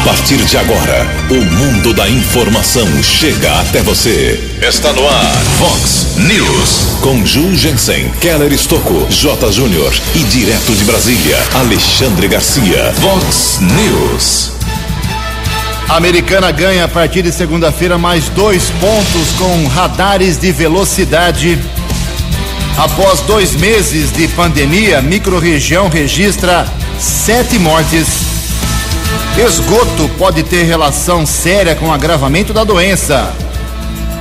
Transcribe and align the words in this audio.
A 0.00 0.02
partir 0.02 0.38
de 0.38 0.56
agora, 0.56 1.06
o 1.28 1.34
mundo 1.34 1.92
da 1.92 2.08
informação 2.08 2.86
chega 3.02 3.60
até 3.60 3.82
você. 3.82 4.40
Está 4.66 4.94
no 4.94 5.06
ar, 5.06 5.36
Fox 5.58 6.16
News. 6.16 6.98
Com 7.02 7.24
Ju 7.26 7.54
Jensen, 7.54 8.10
Keller 8.18 8.50
Estocco, 8.50 9.06
J. 9.10 9.52
Júnior 9.52 9.92
e 10.14 10.20
direto 10.20 10.74
de 10.74 10.84
Brasília, 10.84 11.36
Alexandre 11.52 12.28
Garcia. 12.28 12.94
Fox 12.94 13.60
News. 13.60 14.52
A 15.86 15.96
americana 15.96 16.50
ganha 16.50 16.86
a 16.86 16.88
partir 16.88 17.20
de 17.20 17.30
segunda-feira 17.30 17.98
mais 17.98 18.30
dois 18.30 18.70
pontos 18.80 19.28
com 19.36 19.68
radares 19.68 20.38
de 20.38 20.50
velocidade. 20.50 21.58
Após 22.78 23.20
dois 23.20 23.54
meses 23.54 24.10
de 24.12 24.26
pandemia, 24.28 25.02
microrregião 25.02 25.90
registra 25.90 26.66
sete 26.98 27.58
mortes. 27.58 28.29
Esgoto 29.38 30.08
pode 30.18 30.42
ter 30.42 30.64
relação 30.64 31.24
séria 31.24 31.74
com 31.74 31.88
o 31.88 31.92
agravamento 31.92 32.52
da 32.52 32.64
doença. 32.64 33.32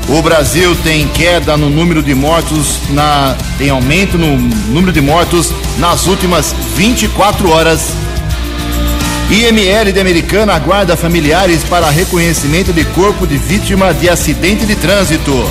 O 0.07 0.21
Brasil 0.21 0.75
tem 0.83 1.07
queda 1.07 1.55
no 1.55 1.69
número 1.69 2.01
de 2.01 2.15
mortos, 2.15 2.79
na, 2.89 3.35
tem 3.57 3.69
aumento 3.69 4.17
no 4.17 4.37
número 4.37 4.91
de 4.91 5.01
mortos 5.01 5.51
nas 5.77 6.07
últimas 6.07 6.55
24 6.75 7.49
horas. 7.51 7.93
IML 9.29 9.91
de 9.93 9.99
Americana 9.99 10.53
aguarda 10.55 10.97
familiares 10.97 11.63
para 11.63 11.87
reconhecimento 11.91 12.73
de 12.73 12.83
corpo 12.85 13.27
de 13.27 13.37
vítima 13.37 13.93
de 13.93 14.09
acidente 14.09 14.65
de 14.65 14.75
trânsito. 14.75 15.47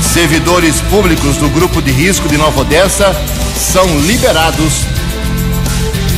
Servidores 0.00 0.80
públicos 0.82 1.36
do 1.36 1.50
grupo 1.50 1.82
de 1.82 1.90
risco 1.90 2.26
de 2.28 2.38
Nova 2.38 2.62
Odessa 2.62 3.14
são 3.54 3.86
liberados. 4.00 4.97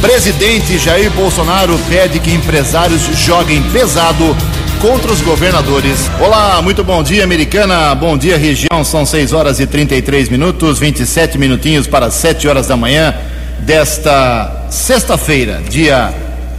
Presidente 0.01 0.79
Jair 0.79 1.11
Bolsonaro 1.11 1.79
pede 1.87 2.19
que 2.21 2.33
empresários 2.33 3.03
joguem 3.19 3.63
pesado 3.65 4.35
contra 4.81 5.13
os 5.13 5.21
governadores. 5.21 6.11
Olá, 6.19 6.63
muito 6.63 6.83
bom 6.83 7.03
dia, 7.03 7.23
americana. 7.23 7.95
Bom 7.95 8.17
dia, 8.17 8.39
região. 8.39 8.83
São 8.83 9.05
6 9.05 9.35
horas 9.35 9.61
e 9.61 9.67
33 9.67 10.31
minutos, 10.31 10.79
27 10.79 11.37
minutinhos 11.37 11.87
para 11.87 12.11
7 12.11 12.49
horas 12.49 12.67
da 12.67 12.79
manhã 12.79 13.15
desta 13.59 14.67
sexta-feira, 14.71 15.63
dia 15.69 16.15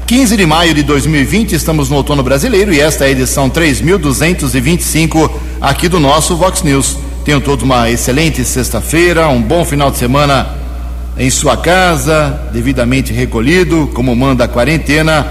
15 0.06 0.38
de 0.38 0.46
maio 0.46 0.76
de 0.76 0.84
2020. 0.84 1.54
Estamos 1.54 1.90
no 1.90 1.96
outono 1.96 2.22
brasileiro 2.22 2.72
e 2.72 2.80
esta 2.80 3.06
é 3.06 3.08
a 3.08 3.12
edição 3.12 3.50
3225 3.50 5.42
aqui 5.60 5.90
do 5.90 6.00
nosso 6.00 6.36
Vox 6.36 6.62
News. 6.62 6.96
Tenham 7.26 7.42
todos 7.42 7.64
uma 7.64 7.90
excelente 7.90 8.46
sexta-feira, 8.46 9.28
um 9.30 9.42
bom 9.42 9.66
final 9.66 9.90
de 9.90 9.98
semana 9.98 10.61
em 11.18 11.30
sua 11.30 11.58
casa, 11.58 12.50
devidamente 12.52 13.14
recolhido, 13.14 13.90
como 13.94 14.16
manda 14.16 14.46
a 14.46 14.48
quarentena. 14.48 15.28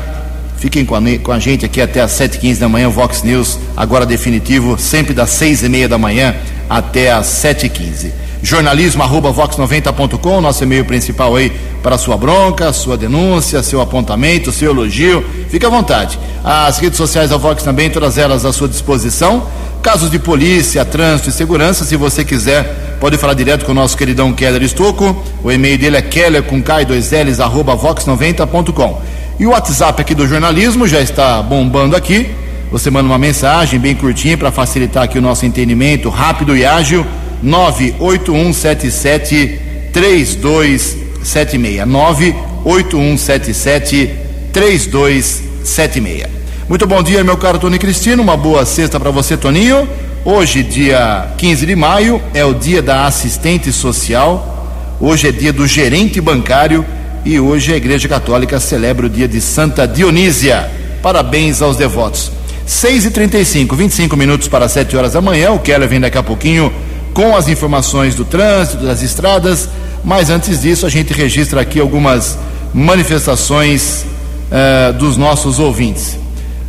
Fiquem 0.59 0.85
com 0.85 0.95
a, 1.33 1.39
gente 1.39 1.65
aqui 1.65 1.81
até 1.81 2.01
às 2.01 2.13
7h15 2.13 2.59
da 2.59 2.69
manhã, 2.69 2.89
Vox 2.91 3.23
News, 3.23 3.59
agora 3.75 4.05
definitivo, 4.05 4.79
sempre 4.79 5.15
das 5.15 5.31
6h30 5.31 5.89
da 5.89 5.97
manhã 5.97 6.35
até 6.69 7.11
às 7.11 7.27
7h15. 7.27 8.13
Jornalismo 8.43 9.03
arroba 9.03 9.33
vox90.com, 9.33 10.41
nosso 10.41 10.63
e-mail 10.65 10.85
principal 10.85 11.37
aí 11.37 11.53
para 11.83 11.99
sua 11.99 12.17
bronca, 12.17 12.73
sua 12.73 12.97
denúncia, 12.97 13.63
seu 13.63 13.81
apontamento, 13.81 14.51
seu 14.51 14.71
elogio. 14.71 15.25
Fique 15.49 15.67
à 15.67 15.69
vontade. 15.69 16.19
As 16.43 16.79
redes 16.79 16.97
sociais 16.97 17.31
da 17.31 17.37
Vox 17.37 17.63
também, 17.63 17.91
todas 17.91 18.17
elas 18.17 18.45
à 18.45 18.53
sua 18.53 18.69
disposição. 18.69 19.47
Casos 19.83 20.11
de 20.11 20.19
polícia, 20.19 20.85
trânsito 20.85 21.31
e 21.31 21.33
segurança, 21.33 21.85
se 21.85 21.97
você 21.97 22.25
quiser, 22.25 22.97
pode 23.01 23.17
falar 23.17 23.35
direto 23.35 23.65
com 23.65 23.73
o 23.73 23.75
nosso 23.75 23.97
queridão 23.97 24.33
Keller 24.33 24.63
Estocco. 24.63 25.25
O 25.43 25.51
e-mail 25.51 25.79
dele 25.79 25.97
é 25.97 26.03
keller 26.03 26.43
com 26.43 26.63
K2Ls, 26.63 27.41
arroba 27.41 27.77
vox90.com. 27.77 29.03
E 29.39 29.47
o 29.47 29.51
WhatsApp 29.51 30.01
aqui 30.03 30.15
do 30.15 30.27
jornalismo 30.27 30.87
já 30.87 31.01
está 31.01 31.43
bombando 31.43 31.97
aqui. 31.97 32.31
Você 32.71 32.91
manda 32.91 33.09
uma 33.09 33.19
mensagem 33.19 33.81
bem 33.81 33.95
curtinha 33.95 34.37
para 34.37 34.53
facilitar 34.53 35.05
aqui 35.05 35.19
o 35.19 35.23
nosso 35.23 35.45
entendimento 35.47 36.09
rápido 36.09 36.57
e 36.57 36.65
ágil. 36.65 37.07
98177 37.43 39.61
3276. 39.93 41.87
98177 41.87 44.11
3276. 44.53 46.27
Muito 46.69 46.87
bom 46.87 47.03
dia, 47.03 47.25
meu 47.25 47.37
caro 47.37 47.59
Tony 47.59 47.77
Cristino. 47.79 48.23
Uma 48.23 48.37
boa 48.37 48.65
sexta 48.65 49.01
para 49.01 49.11
você, 49.11 49.37
Toninho. 49.37 49.89
Hoje, 50.25 50.63
dia 50.63 51.35
15 51.39 51.67
de 51.67 51.75
maio, 51.75 52.23
é 52.35 52.45
o 52.45 52.55
dia 52.55 52.81
da 52.83 53.07
assistente 53.07 53.73
social. 53.73 54.97
Hoje 55.01 55.29
é 55.29 55.33
dia 55.33 55.53
do 55.53 55.67
gerente 55.67 56.21
bancário 56.21 56.85
e 57.25 57.41
hoje 57.41 57.73
a 57.73 57.77
Igreja 57.77 58.07
Católica 58.07 58.61
celebra 58.61 59.07
o 59.07 59.09
dia 59.09 59.27
de 59.27 59.41
Santa 59.41 59.89
Dionísia. 59.89 60.71
Parabéns 61.03 61.63
aos 61.63 61.77
devotos. 61.77 62.31
6 62.67 63.07
e 63.07 63.11
35 63.11 63.75
25 63.75 64.17
minutos 64.17 64.47
para 64.47 64.69
7 64.69 64.97
horas 64.97 65.15
da 65.15 65.21
manhã. 65.21 65.51
O 65.53 65.59
Keller 65.59 65.89
vem 65.89 66.01
daqui 66.01 66.19
a 66.19 66.23
pouquinho 66.23 66.73
com 67.13 67.37
as 67.37 67.49
informações 67.49 68.15
do 68.15 68.25
trânsito, 68.25 68.85
das 68.85 69.03
estradas. 69.03 69.69
Mas 70.05 70.31
antes 70.31 70.63
disso, 70.63 70.87
a 70.87 70.89
gente 70.89 71.13
registra 71.13 71.61
aqui 71.61 71.81
algumas 71.81 72.39
manifestações 72.73 74.05
uh, 74.51 74.93
dos 74.95 75.17
nossos 75.17 75.59
ouvintes. 75.59 76.19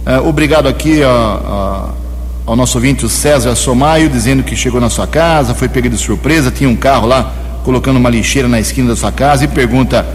Uh, 0.06 0.28
obrigado 0.28 0.68
aqui 0.68 1.02
ao 1.04 2.56
nosso 2.56 2.78
ouvinte, 2.78 3.06
o 3.06 3.10
César 3.10 3.56
Somaio, 3.56 4.10
dizendo 4.10 4.44
que 4.44 4.56
chegou 4.56 4.82
na 4.82 4.90
sua 4.90 5.08
casa, 5.08 5.54
foi 5.54 5.70
pego 5.70 5.90
de 5.90 5.98
surpresa, 5.98 6.52
tinha 6.52 6.70
um 6.70 6.76
carro 6.76 7.08
lá 7.08 7.32
colocando 7.64 7.98
uma 7.98 8.10
lixeira 8.10 8.48
na 8.48 8.60
esquina 8.60 8.90
da 8.90 8.96
sua 8.96 9.12
casa 9.12 9.46
e 9.46 9.48
pergunta: 9.48 10.06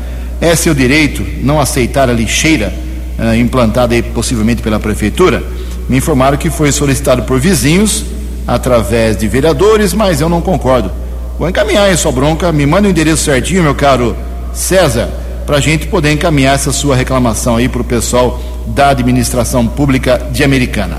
é 0.40 0.54
seu 0.54 0.74
direito 0.74 1.24
não 1.42 1.60
aceitar 1.60 2.10
a 2.10 2.12
lixeira 2.12 2.72
uh, 3.18 3.34
implantada 3.36 3.94
aí, 3.94 4.02
possivelmente 4.02 4.60
pela 4.60 4.78
prefeitura? 4.78 5.42
Me 5.88 5.96
informaram 5.96 6.36
que 6.36 6.50
foi 6.50 6.72
solicitado 6.72 7.22
por 7.22 7.38
vizinhos, 7.38 8.04
através 8.46 9.16
de 9.16 9.26
vereadores, 9.26 9.92
mas 9.92 10.20
eu 10.20 10.28
não 10.28 10.40
concordo. 10.40 10.90
Vou 11.38 11.48
encaminhar 11.48 11.84
aí 11.84 11.96
sua 11.96 12.12
bronca, 12.12 12.50
me 12.52 12.64
manda 12.64 12.88
o 12.88 12.90
endereço 12.90 13.24
certinho, 13.24 13.62
meu 13.62 13.74
caro 13.74 14.16
César, 14.54 15.10
para 15.44 15.58
a 15.58 15.60
gente 15.60 15.86
poder 15.86 16.12
encaminhar 16.12 16.54
essa 16.54 16.72
sua 16.72 16.96
reclamação 16.96 17.56
aí 17.56 17.68
para 17.68 17.82
o 17.82 17.84
pessoal 17.84 18.40
da 18.66 18.88
administração 18.90 19.66
pública 19.66 20.26
de 20.32 20.42
Americana. 20.42 20.96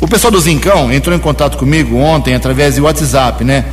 O 0.00 0.06
pessoal 0.06 0.30
do 0.30 0.38
Zincão 0.38 0.92
entrou 0.92 1.16
em 1.16 1.18
contato 1.18 1.56
comigo 1.56 1.96
ontem 1.96 2.34
através 2.34 2.74
de 2.74 2.80
WhatsApp, 2.80 3.42
né? 3.42 3.64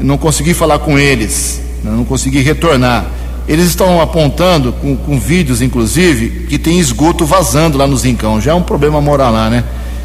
Não 0.00 0.16
consegui 0.16 0.54
falar 0.54 0.78
com 0.78 0.98
eles, 0.98 1.60
não 1.82 2.04
consegui 2.04 2.40
retornar. 2.40 3.06
Eles 3.48 3.66
estão 3.66 4.00
apontando, 4.00 4.72
com, 4.72 4.96
com 4.96 5.18
vídeos 5.18 5.60
inclusive, 5.60 6.46
que 6.46 6.58
tem 6.58 6.78
esgoto 6.78 7.26
vazando 7.26 7.76
lá 7.76 7.86
no 7.86 7.96
Zincão. 7.96 8.40
Já 8.40 8.52
é 8.52 8.54
um 8.54 8.62
problema 8.62 9.00
moral 9.00 9.32
lá, 9.32 9.50
né? 9.50 9.64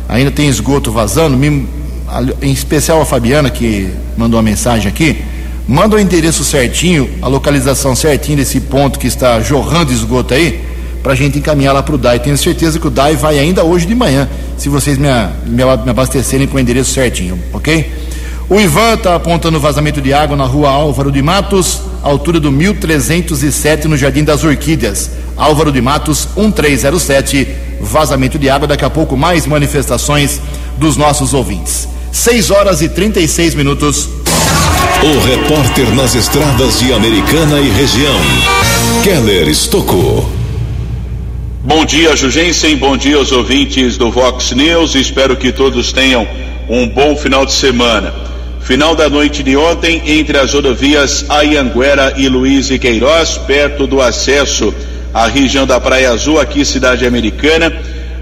Ainda 0.09 0.31
tem 0.31 0.47
esgoto 0.47 0.91
vazando. 0.91 1.37
Me, 1.37 1.67
em 2.41 2.51
especial 2.51 3.01
a 3.01 3.05
Fabiana, 3.05 3.49
que 3.49 3.89
mandou 4.17 4.37
uma 4.37 4.43
mensagem 4.43 4.87
aqui. 4.87 5.23
Manda 5.67 5.97
o 5.97 5.99
endereço 5.99 6.43
certinho, 6.43 7.09
a 7.21 7.27
localização 7.27 7.95
certinho 7.95 8.37
desse 8.37 8.61
ponto 8.61 8.97
que 8.97 9.07
está 9.07 9.41
jorrando 9.41 9.91
esgoto 9.91 10.33
aí, 10.33 10.61
para 11.03 11.13
a 11.13 11.15
gente 11.15 11.37
encaminhar 11.37 11.73
lá 11.73 11.83
para 11.83 11.95
o 11.95 11.97
DAI. 11.97 12.19
Tenho 12.19 12.37
certeza 12.37 12.79
que 12.79 12.87
o 12.87 12.89
DAI 12.89 13.15
vai 13.15 13.37
ainda 13.37 13.63
hoje 13.63 13.85
de 13.85 13.93
manhã, 13.93 14.29
se 14.57 14.69
vocês 14.69 14.97
me, 14.97 15.07
me, 15.45 15.63
me 15.63 15.89
abastecerem 15.89 16.47
com 16.47 16.57
o 16.57 16.59
endereço 16.59 16.91
certinho, 16.91 17.37
ok? 17.51 17.91
O 18.49 18.61
Ivan 18.61 18.93
está 18.93 19.15
apontando 19.15 19.59
vazamento 19.59 20.01
de 20.01 20.13
água 20.13 20.37
na 20.37 20.45
rua 20.45 20.69
Álvaro 20.69 21.11
de 21.11 21.21
Matos, 21.21 21.81
altura 22.01 22.39
do 22.39 22.49
1307, 22.49 23.89
no 23.89 23.97
Jardim 23.97 24.23
das 24.23 24.45
Orquídeas. 24.45 25.11
Álvaro 25.35 25.69
de 25.69 25.81
Matos, 25.81 26.29
1307, 26.37 27.45
vazamento 27.81 28.39
de 28.39 28.49
água. 28.49 28.65
Daqui 28.65 28.85
a 28.85 28.89
pouco, 28.89 29.17
mais 29.17 29.45
manifestações 29.45 30.39
dos 30.77 30.95
nossos 30.95 31.33
ouvintes. 31.33 31.89
6 32.11 32.51
horas 32.51 32.81
e 32.81 32.89
36 32.89 33.55
minutos. 33.55 34.09
O 35.03 35.19
repórter 35.25 35.93
nas 35.93 36.15
estradas 36.15 36.79
de 36.79 36.91
Americana 36.93 37.59
e 37.59 37.69
região, 37.69 38.19
Keller 39.03 39.47
Estocou. 39.47 40.29
Bom 41.63 41.85
dia, 41.85 42.15
Jugensen. 42.15 42.75
Bom 42.77 42.95
dia 42.97 43.17
aos 43.17 43.31
ouvintes 43.31 43.97
do 43.97 44.09
Vox 44.09 44.51
News. 44.51 44.95
Espero 44.95 45.35
que 45.35 45.51
todos 45.51 45.91
tenham 45.91 46.27
um 46.69 46.87
bom 46.87 47.15
final 47.15 47.45
de 47.45 47.51
semana. 47.51 48.13
Final 48.61 48.95
da 48.95 49.09
noite 49.09 49.43
de 49.43 49.55
ontem, 49.55 50.01
entre 50.05 50.37
as 50.37 50.53
rodovias 50.53 51.25
Ayanguera 51.29 52.13
e 52.17 52.27
Luiz 52.27 52.69
e 52.69 52.79
Queiroz, 52.79 53.37
perto 53.37 53.85
do 53.85 54.01
acesso 54.01 54.73
à 55.13 55.27
região 55.27 55.65
da 55.65 55.79
Praia 55.79 56.11
Azul, 56.11 56.39
aqui 56.39 56.65
cidade 56.65 57.05
americana, 57.05 57.71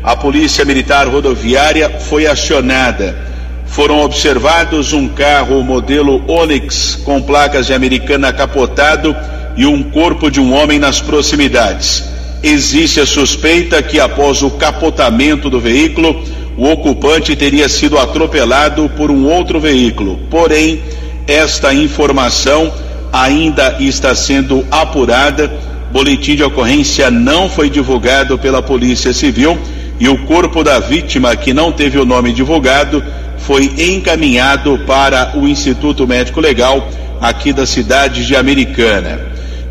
a 0.04 0.16
Polícia 0.16 0.64
Militar 0.66 1.08
Rodoviária 1.08 1.90
foi 1.90 2.28
acionada. 2.28 3.35
Foram 3.75 4.00
observados 4.00 4.94
um 4.94 5.06
carro 5.06 5.62
modelo 5.62 6.24
Onix 6.30 6.95
com 7.04 7.22
placas 7.22 7.68
de 7.68 7.74
americana 7.74 8.31
capotado 8.31 9.13
e 9.57 9.66
um 9.66 9.83
corpo 9.83 10.31
de 10.31 10.39
um 10.39 10.54
homem 10.54 10.80
nas 10.80 11.01
proximidades. 11.01 12.01
Existe 12.42 13.01
a 13.01 13.06
suspeita 13.06 13.83
que 13.83 14.00
após 14.00 14.42
o 14.42 14.51
capotamento 14.51 15.50
do 15.50 15.60
veículo, 15.60 16.24
o 16.56 16.69
ocupante 16.72 17.36
teria 17.36 17.68
sido 17.68 18.00
atropelado 18.00 18.89
por 18.95 19.12
um 19.12 19.27
outro 19.27 19.60
veículo. 19.60 20.21
Porém, 20.30 20.81
esta 21.28 21.74
informação 21.74 22.71
ainda 23.12 23.75
está 23.81 24.16
sendo 24.16 24.66
apurada. 24.71 25.51
Boletim 25.92 26.38
de 26.38 26.44
ocorrência 26.44 27.12
não 27.12 27.50
foi 27.50 27.69
divulgado 27.69 28.38
pela 28.38 28.62
Polícia 28.62 29.12
Civil 29.12 29.60
e 30.00 30.07
o 30.07 30.18
corpo 30.19 30.63
da 30.63 30.80
vítima, 30.80 31.36
que 31.36 31.54
não 31.54 31.74
teve 31.74 31.98
o 31.98 32.06
nome 32.06 32.31
divulgado, 32.31 33.04
foi 33.45 33.74
encaminhado 33.77 34.80
para 34.88 35.33
o 35.36 35.47
Instituto 35.47 36.07
Médico 36.07 36.42
Legal 36.42 36.88
aqui 37.21 37.53
da 37.53 37.65
cidade 37.65 38.25
de 38.25 38.36
Americana. 38.36 39.19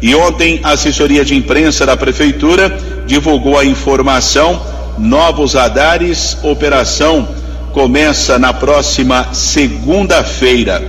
E 0.01 0.15
ontem 0.15 0.61
a 0.63 0.73
assessoria 0.73 1.25
de 1.25 1.35
imprensa 1.35 1.85
da 1.85 1.97
prefeitura 1.97 2.77
divulgou 3.07 3.59
a 3.59 3.65
informação: 3.65 4.61
novos 4.99 5.55
radares, 5.55 6.39
operação 6.43 7.29
começa 7.73 8.39
na 8.39 8.53
próxima 8.53 9.31
segunda-feira. 9.33 10.83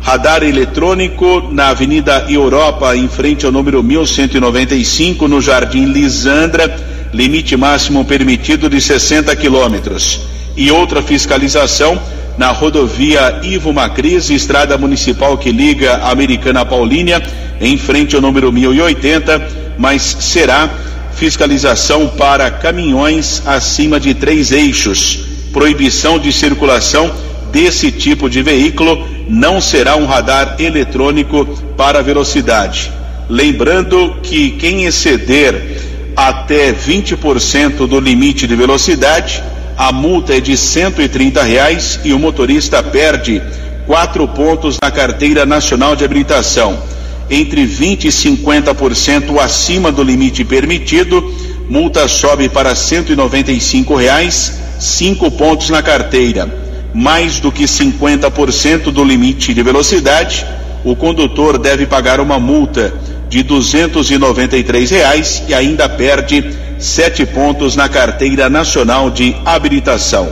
Radar 0.00 0.44
eletrônico 0.44 1.48
na 1.50 1.70
Avenida 1.70 2.26
Europa, 2.28 2.96
em 2.96 3.08
frente 3.08 3.44
ao 3.44 3.50
número 3.50 3.82
1195, 3.82 5.26
no 5.26 5.40
Jardim 5.40 5.86
Lisandra, 5.86 6.76
limite 7.12 7.56
máximo 7.56 8.04
permitido 8.04 8.70
de 8.70 8.80
60 8.80 9.34
quilômetros. 9.34 10.20
E 10.56 10.70
outra 10.70 11.02
fiscalização 11.02 12.00
na 12.38 12.52
rodovia 12.52 13.40
Ivo 13.42 13.72
Macris, 13.72 14.30
estrada 14.30 14.78
municipal 14.78 15.36
que 15.36 15.50
liga 15.50 15.94
a 15.94 16.12
Americana 16.12 16.64
Paulínia, 16.64 17.20
em 17.60 17.76
frente 17.76 18.14
ao 18.14 18.22
número 18.22 18.52
1080, 18.52 19.74
mas 19.76 20.02
será 20.02 20.70
fiscalização 21.14 22.06
para 22.06 22.48
caminhões 22.48 23.42
acima 23.44 23.98
de 23.98 24.14
três 24.14 24.52
eixos. 24.52 25.18
Proibição 25.52 26.16
de 26.16 26.32
circulação 26.32 27.10
desse 27.50 27.90
tipo 27.90 28.30
de 28.30 28.40
veículo 28.40 29.04
não 29.28 29.60
será 29.60 29.96
um 29.96 30.06
radar 30.06 30.54
eletrônico 30.60 31.44
para 31.76 32.02
velocidade. 32.02 32.92
Lembrando 33.28 34.16
que 34.22 34.52
quem 34.52 34.84
exceder 34.84 35.80
até 36.16 36.72
20% 36.72 37.86
do 37.88 37.98
limite 37.98 38.46
de 38.46 38.54
velocidade 38.54 39.42
a 39.78 39.92
multa 39.92 40.36
é 40.36 40.40
de 40.40 40.56
130 40.56 41.40
reais 41.40 42.00
e 42.04 42.12
o 42.12 42.18
motorista 42.18 42.82
perde 42.82 43.40
quatro 43.86 44.26
pontos 44.26 44.76
na 44.82 44.90
carteira 44.90 45.46
nacional 45.46 45.94
de 45.94 46.04
habilitação. 46.04 46.82
Entre 47.30 47.64
20 47.64 48.06
e 48.06 48.08
50% 48.08 49.38
acima 49.38 49.92
do 49.92 50.02
limite 50.02 50.44
permitido, 50.44 51.22
multa 51.70 52.08
sobe 52.08 52.48
para 52.48 52.74
195 52.74 53.94
reais, 53.94 54.58
cinco 54.80 55.30
pontos 55.30 55.70
na 55.70 55.80
carteira. 55.80 56.52
Mais 56.92 57.38
do 57.38 57.52
que 57.52 57.62
50% 57.62 58.90
do 58.90 59.04
limite 59.04 59.54
de 59.54 59.62
velocidade, 59.62 60.44
o 60.84 60.96
condutor 60.96 61.56
deve 61.56 61.86
pagar 61.86 62.18
uma 62.18 62.40
multa 62.40 62.92
de 63.28 63.44
293 63.44 64.90
reais 64.90 65.44
e 65.46 65.54
ainda 65.54 65.88
perde 65.88 66.67
sete 66.78 67.26
pontos 67.26 67.74
na 67.74 67.88
carteira 67.88 68.48
nacional 68.48 69.10
de 69.10 69.36
habilitação. 69.44 70.30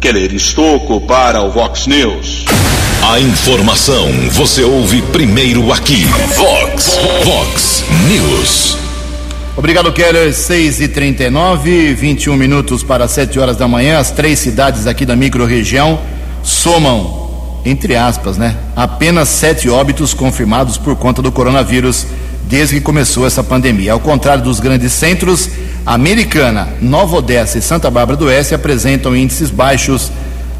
Keller 0.00 0.32
Estocco 0.32 1.00
para 1.00 1.42
o 1.42 1.50
Vox 1.50 1.86
News. 1.86 2.44
A 3.02 3.18
informação 3.18 4.06
você 4.30 4.62
ouve 4.62 5.02
primeiro 5.02 5.72
aqui. 5.72 6.04
Vox, 6.36 6.98
Vox 7.24 7.84
News. 8.08 8.78
Obrigado, 9.56 9.92
Keller. 9.92 10.32
6 10.32 10.80
e 10.80 10.88
39 10.88 11.94
21 11.94 12.36
minutos 12.36 12.84
para 12.84 13.08
7 13.08 13.40
horas 13.40 13.56
da 13.56 13.66
manhã. 13.66 13.98
As 13.98 14.12
três 14.12 14.38
cidades 14.38 14.86
aqui 14.86 15.04
da 15.04 15.16
microrregião 15.16 15.98
somam, 16.44 17.60
entre 17.64 17.96
aspas, 17.96 18.38
né? 18.38 18.56
Apenas 18.76 19.28
sete 19.28 19.68
óbitos 19.68 20.14
confirmados 20.14 20.78
por 20.78 20.94
conta 20.96 21.20
do 21.20 21.32
coronavírus 21.32 22.06
desde 22.48 22.76
que 22.76 22.80
começou 22.80 23.26
essa 23.26 23.44
pandemia. 23.44 23.92
Ao 23.92 24.00
contrário 24.00 24.42
dos 24.42 24.58
grandes 24.58 24.92
centros, 24.92 25.50
Americana, 25.84 26.68
Nova 26.80 27.16
Odessa 27.16 27.58
e 27.58 27.62
Santa 27.62 27.90
Bárbara 27.90 28.16
do 28.16 28.24
Oeste 28.26 28.54
apresentam 28.54 29.14
índices 29.14 29.50
baixos 29.50 30.10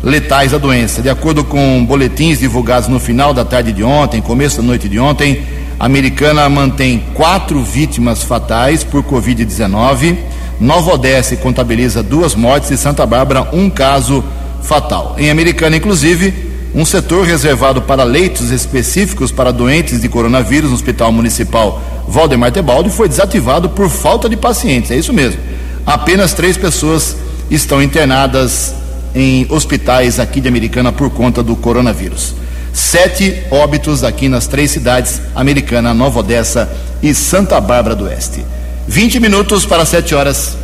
letais 0.02 0.52
da 0.52 0.58
doença. 0.58 1.02
De 1.02 1.08
acordo 1.08 1.42
com 1.42 1.84
boletins 1.84 2.38
divulgados 2.38 2.88
no 2.88 3.00
final 3.00 3.32
da 3.32 3.44
tarde 3.44 3.72
de 3.72 3.82
ontem, 3.82 4.20
começo 4.20 4.58
da 4.58 4.62
noite 4.62 4.88
de 4.88 4.98
ontem, 4.98 5.42
a 5.80 5.86
Americana 5.86 6.48
mantém 6.48 7.02
quatro 7.14 7.62
vítimas 7.62 8.22
fatais 8.22 8.84
por 8.84 9.02
Covid-19. 9.02 10.16
Nova 10.60 10.94
Odessa 10.94 11.36
contabiliza 11.36 12.02
duas 12.02 12.34
mortes 12.34 12.70
e 12.70 12.76
Santa 12.76 13.06
Bárbara 13.06 13.48
um 13.52 13.70
caso 13.70 14.22
fatal. 14.62 15.14
Em 15.18 15.30
Americana, 15.30 15.76
inclusive, 15.76 16.47
um 16.74 16.84
setor 16.84 17.26
reservado 17.26 17.82
para 17.82 18.04
leitos 18.04 18.50
específicos 18.50 19.32
para 19.32 19.52
doentes 19.52 20.00
de 20.00 20.08
coronavírus 20.08 20.70
no 20.70 20.76
Hospital 20.76 21.10
Municipal 21.10 21.82
Valdemar 22.08 22.50
Tebaldi 22.50 22.90
foi 22.90 23.08
desativado 23.08 23.68
por 23.68 23.90
falta 23.90 24.28
de 24.28 24.36
pacientes. 24.36 24.90
É 24.90 24.96
isso 24.96 25.12
mesmo. 25.12 25.40
Apenas 25.86 26.32
três 26.32 26.56
pessoas 26.56 27.16
estão 27.50 27.82
internadas 27.82 28.74
em 29.14 29.46
hospitais 29.50 30.18
aqui 30.18 30.40
de 30.40 30.48
Americana 30.48 30.90
por 30.90 31.10
conta 31.10 31.42
do 31.42 31.54
coronavírus. 31.54 32.34
Sete 32.72 33.42
óbitos 33.50 34.04
aqui 34.04 34.28
nas 34.28 34.46
três 34.46 34.70
cidades, 34.70 35.20
Americana, 35.34 35.92
Nova 35.92 36.20
Odessa 36.20 36.70
e 37.02 37.14
Santa 37.14 37.60
Bárbara 37.60 37.94
do 37.94 38.04
Oeste. 38.04 38.44
20 38.86 39.20
minutos 39.20 39.66
para 39.66 39.84
sete 39.84 40.14
horas. 40.14 40.56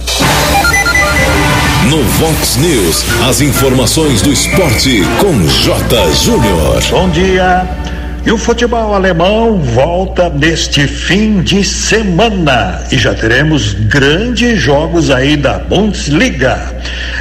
No 1.91 2.03
Vox 2.03 2.57
News, 2.57 3.05
as 3.29 3.43
informações 3.43 4.23
do 4.23 4.33
esporte 4.33 5.03
com 5.21 5.47
J. 5.47 6.13
Júnior. 6.13 6.83
Bom 6.91 7.11
dia. 7.11 7.67
E 8.25 8.33
o 8.33 8.39
futebol 8.39 8.95
alemão 8.95 9.59
volta 9.59 10.31
neste 10.31 10.89
fim 10.89 11.43
de 11.43 11.63
semana 11.63 12.83
e 12.91 12.97
já 12.97 13.13
teremos 13.13 13.75
grandes 13.75 14.59
jogos 14.59 15.11
aí 15.11 15.37
da 15.37 15.59
Bundesliga. 15.59 16.75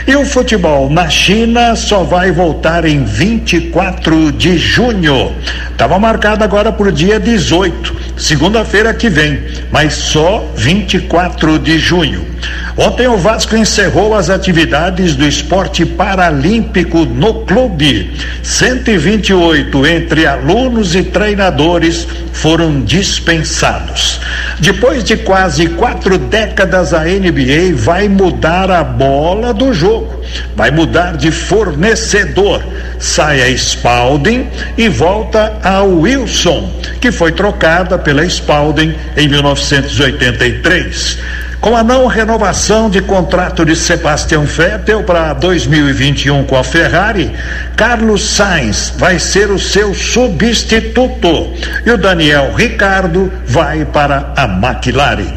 E 0.08 0.16
o 0.16 0.26
futebol 0.26 0.90
na 0.90 1.10
China 1.10 1.76
só 1.76 2.04
vai 2.04 2.32
voltar 2.32 2.86
em 2.86 3.04
24 3.04 4.32
de 4.32 4.58
junho. 4.58 5.34
Estava 5.72 6.00
marcado 6.00 6.42
agora 6.42 6.72
para 6.72 6.88
o 6.88 6.92
dia 6.92 7.20
18, 7.20 8.13
segunda-feira 8.18 8.94
que 8.94 9.10
vem, 9.10 9.44
mas 9.72 9.94
só 9.94 10.46
24 10.56 11.60
de 11.60 11.78
junho. 11.78 12.34
Ontem 12.76 13.08
o 13.08 13.18
Vasco 13.18 13.56
encerrou 13.56 14.16
as 14.16 14.30
atividades 14.30 15.16
do 15.16 15.28
esporte 15.28 15.86
paralímpico 15.86 17.06
no 17.06 17.46
clube. 17.46 18.12
128 18.42 19.86
entre 19.86 20.26
alunos 20.26 20.96
e 20.96 21.04
treinadores 21.04 22.08
foram 22.32 22.82
dispensados. 22.82 24.20
Depois 24.60 25.04
de 25.04 25.18
quase 25.18 25.68
quatro 25.68 26.18
décadas, 26.18 26.94
a 26.94 27.04
NBA 27.04 27.76
vai 27.76 28.10
mudar 28.10 28.72
a 28.72 28.84
bola 28.84 29.54
do 29.54 29.72
jogo, 29.72 30.22
vai 30.56 30.72
mudar 30.72 31.16
de 31.16 31.32
fornecedor. 31.32 32.64
Sai 32.98 33.42
a 33.42 33.50
Spalding 33.56 34.48
e 34.78 34.90
volta 34.90 35.60
a 35.62 35.84
Wilson, 35.84 36.72
que 37.00 37.12
foi 37.12 37.32
trocada 37.32 37.98
pela 38.04 38.26
Spalding 38.26 38.96
em 39.16 39.28
1983. 39.28 41.18
Com 41.64 41.78
a 41.78 41.82
não 41.82 42.08
renovação 42.08 42.90
de 42.90 43.02
contrato 43.02 43.64
de 43.64 43.74
Sebastian 43.74 44.42
Vettel 44.42 45.04
para 45.04 45.32
2021 45.32 46.44
com 46.44 46.58
a 46.58 46.64
Ferrari, 46.64 47.32
Carlos 47.78 48.22
Sainz 48.22 48.94
vai 48.98 49.18
ser 49.18 49.50
o 49.50 49.58
seu 49.58 49.94
substituto 49.94 51.54
e 51.86 51.92
o 51.92 51.98
Daniel 51.98 52.54
Ricardo 52.54 53.32
vai 53.48 53.86
para 53.86 54.34
a 54.36 54.44
McLaren. 54.44 55.34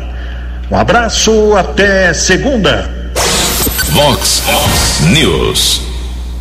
Um 0.69 0.77
abraço, 0.77 1.55
até 1.57 2.13
segunda. 2.13 2.91
Vox 3.91 4.43
News. 5.13 5.83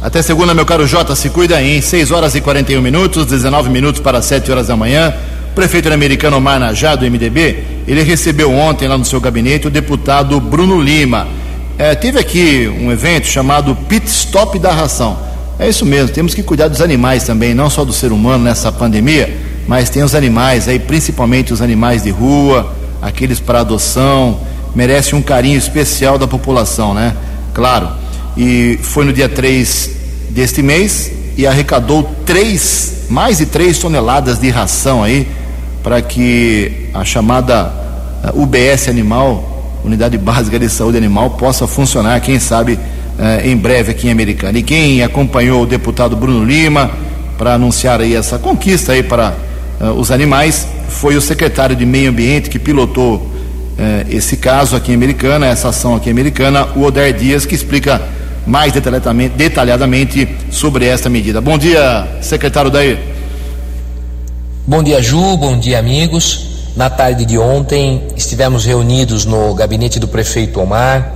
Até 0.02 0.22
segunda, 0.22 0.54
meu 0.54 0.66
caro 0.66 0.88
Jota, 0.88 1.16
se 1.16 1.30
cuida 1.30 1.58
aí, 1.58 1.82
6 1.82 2.12
horas 2.12 2.34
e 2.36 2.42
41 2.42 2.82
minutos, 2.82 3.26
19 3.28 3.70
minutos 3.70 4.02
para 4.02 4.22
7 4.22 4.52
horas 4.52 4.68
da 4.68 4.76
manhã. 4.76 5.14
Prefeito 5.56 5.92
americano 5.92 6.42
Marnajá, 6.42 6.98
do 6.98 7.10
MDB, 7.10 7.64
ele 7.88 8.04
recebeu 8.04 8.52
ontem 8.52 8.90
lá 8.90 8.98
no 8.98 9.06
seu 9.06 9.22
gabinete 9.22 9.68
o 9.68 9.72
deputado 9.72 10.38
Bruno 10.38 10.82
Lima. 10.82 11.30
É, 11.78 11.96
teve 11.96 12.20
aqui 12.20 12.68
um 12.68 12.92
evento 12.92 13.26
chamado 13.26 13.74
Pit 13.74 14.06
Stop 14.06 14.60
da 14.60 14.74
Ração. 14.74 15.18
É 15.58 15.70
isso 15.70 15.86
mesmo, 15.86 16.10
temos 16.10 16.34
que 16.34 16.44
cuidar 16.44 16.68
dos 16.68 16.82
animais 16.82 17.24
também, 17.24 17.54
não 17.54 17.70
só 17.70 17.86
do 17.86 17.94
ser 17.94 18.12
humano 18.12 18.44
nessa 18.44 18.70
pandemia, 18.70 19.34
mas 19.66 19.90
tem 19.90 20.04
os 20.04 20.14
animais 20.14 20.68
aí, 20.68 20.78
principalmente 20.78 21.54
os 21.54 21.62
animais 21.62 22.04
de 22.04 22.10
rua, 22.10 22.76
aqueles 23.02 23.40
para 23.40 23.62
adoção, 23.62 24.42
merece 24.76 25.16
um 25.16 25.22
carinho 25.22 25.58
especial 25.58 26.18
da 26.18 26.28
população, 26.28 26.94
né? 26.94 27.16
Claro. 27.54 27.88
E 28.36 28.78
foi 28.82 29.06
no 29.06 29.14
dia 29.14 29.30
3 29.30 29.90
deste 30.32 30.62
mês 30.62 31.10
e 31.38 31.48
arrecadou 31.48 32.04
três, 32.26 33.06
mais 33.10 33.38
de 33.38 33.46
3 33.46 33.80
toneladas 33.80 34.38
de 34.38 34.50
ração 34.50 35.02
aí 35.02 35.26
para 35.86 36.02
que 36.02 36.90
a 36.96 37.06
chamada 37.06 37.72
eh, 38.24 38.32
UBS 38.34 38.90
Animal, 38.90 39.78
Unidade 39.84 40.18
Básica 40.18 40.58
de 40.58 40.68
Saúde 40.68 40.98
Animal, 40.98 41.30
possa 41.38 41.68
funcionar, 41.68 42.20
quem 42.22 42.40
sabe, 42.40 42.80
eh, 43.20 43.52
em 43.52 43.56
breve 43.56 43.92
aqui 43.92 44.08
em 44.08 44.12
Americana. 44.12 44.58
E 44.58 44.64
quem 44.64 45.04
acompanhou 45.04 45.62
o 45.62 45.66
deputado 45.68 46.16
Bruno 46.16 46.44
Lima 46.44 46.90
para 47.38 47.54
anunciar 47.54 48.02
aí 48.02 48.16
essa 48.16 48.40
conquista 48.40 48.94
aí 48.94 49.04
para 49.04 49.36
eh, 49.80 49.86
os 49.92 50.10
animais 50.10 50.68
foi 50.90 51.16
o 51.16 51.22
secretário 51.22 51.76
de 51.76 51.86
Meio 51.86 52.10
Ambiente 52.10 52.50
que 52.50 52.58
pilotou 52.58 53.34
esse 54.10 54.38
caso 54.38 54.74
aqui 54.74 54.94
em 54.94 54.96
Americana, 54.96 55.48
essa 55.48 55.68
ação 55.68 55.96
aqui 55.96 56.08
em 56.08 56.14
Americana, 56.14 56.66
o 56.78 56.84
Oder 56.84 57.12
Dias, 57.12 57.46
que 57.46 57.54
explica 57.54 58.02
mais 58.48 58.72
detalhadamente, 58.72 60.30
sobre 60.50 60.86
esta 60.86 61.10
medida. 61.10 61.42
Bom 61.42 61.58
dia, 61.58 62.08
secretário 62.22 62.72
Daí. 62.72 63.15
Bom 64.68 64.82
dia, 64.82 65.00
Ju, 65.00 65.38
bom 65.38 65.60
dia, 65.60 65.78
amigos. 65.78 66.48
Na 66.76 66.90
tarde 66.90 67.24
de 67.24 67.38
ontem 67.38 68.08
estivemos 68.16 68.66
reunidos 68.66 69.24
no 69.24 69.54
gabinete 69.54 70.00
do 70.00 70.08
prefeito 70.08 70.60
Omar, 70.60 71.14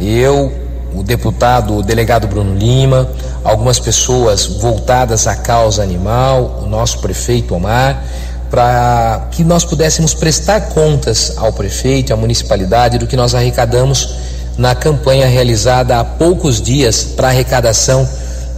eu, 0.00 0.50
o 0.94 1.02
deputado, 1.02 1.76
o 1.76 1.82
delegado 1.82 2.26
Bruno 2.26 2.56
Lima, 2.56 3.06
algumas 3.44 3.78
pessoas 3.78 4.46
voltadas 4.46 5.26
à 5.26 5.36
causa 5.36 5.82
animal, 5.82 6.62
o 6.64 6.66
nosso 6.66 7.00
prefeito 7.00 7.54
Omar, 7.54 8.02
para 8.50 9.28
que 9.30 9.44
nós 9.44 9.62
pudéssemos 9.62 10.14
prestar 10.14 10.70
contas 10.70 11.34
ao 11.36 11.52
prefeito 11.52 12.14
à 12.14 12.16
municipalidade 12.16 12.96
do 12.96 13.06
que 13.06 13.14
nós 13.14 13.34
arrecadamos 13.34 14.14
na 14.56 14.74
campanha 14.74 15.26
realizada 15.26 16.00
há 16.00 16.02
poucos 16.02 16.62
dias 16.62 17.04
para 17.04 17.28
arrecadação 17.28 18.08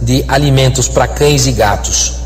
de 0.01 0.23
alimentos 0.29 0.87
para 0.87 1.09
cães 1.09 1.45
e 1.45 1.51
gatos. 1.51 2.18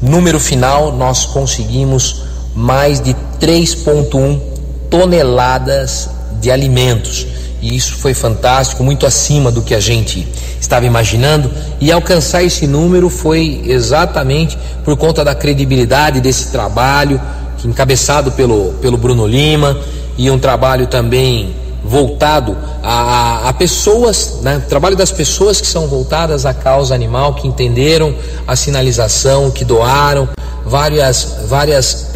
Número 0.00 0.40
final, 0.40 0.92
nós 0.92 1.26
conseguimos 1.26 2.22
mais 2.54 3.00
de 3.00 3.14
3,1 3.40 4.40
toneladas 4.88 6.08
de 6.40 6.50
alimentos. 6.50 7.26
E 7.60 7.76
isso 7.76 7.96
foi 7.96 8.14
fantástico, 8.14 8.82
muito 8.82 9.04
acima 9.04 9.50
do 9.50 9.60
que 9.60 9.74
a 9.74 9.80
gente 9.80 10.26
estava 10.58 10.86
imaginando. 10.86 11.50
E 11.78 11.92
alcançar 11.92 12.42
esse 12.42 12.66
número 12.66 13.10
foi 13.10 13.62
exatamente 13.66 14.56
por 14.84 14.96
conta 14.96 15.22
da 15.22 15.34
credibilidade 15.34 16.20
desse 16.20 16.50
trabalho, 16.50 17.20
encabeçado 17.62 18.32
pelo, 18.32 18.72
pelo 18.80 18.96
Bruno 18.96 19.26
Lima, 19.26 19.78
e 20.16 20.30
um 20.30 20.38
trabalho 20.38 20.86
também 20.86 21.54
voltado 21.90 22.56
a, 22.84 23.48
a, 23.48 23.52
pessoas, 23.52 24.38
né? 24.42 24.62
trabalho 24.68 24.94
das 24.94 25.10
pessoas 25.10 25.60
que 25.60 25.66
são 25.66 25.88
voltadas 25.88 26.46
à 26.46 26.54
causa 26.54 26.94
animal, 26.94 27.34
que 27.34 27.48
entenderam 27.48 28.14
a 28.46 28.54
sinalização, 28.54 29.50
que 29.50 29.64
doaram, 29.64 30.28
várias, 30.64 31.38
várias 31.48 32.06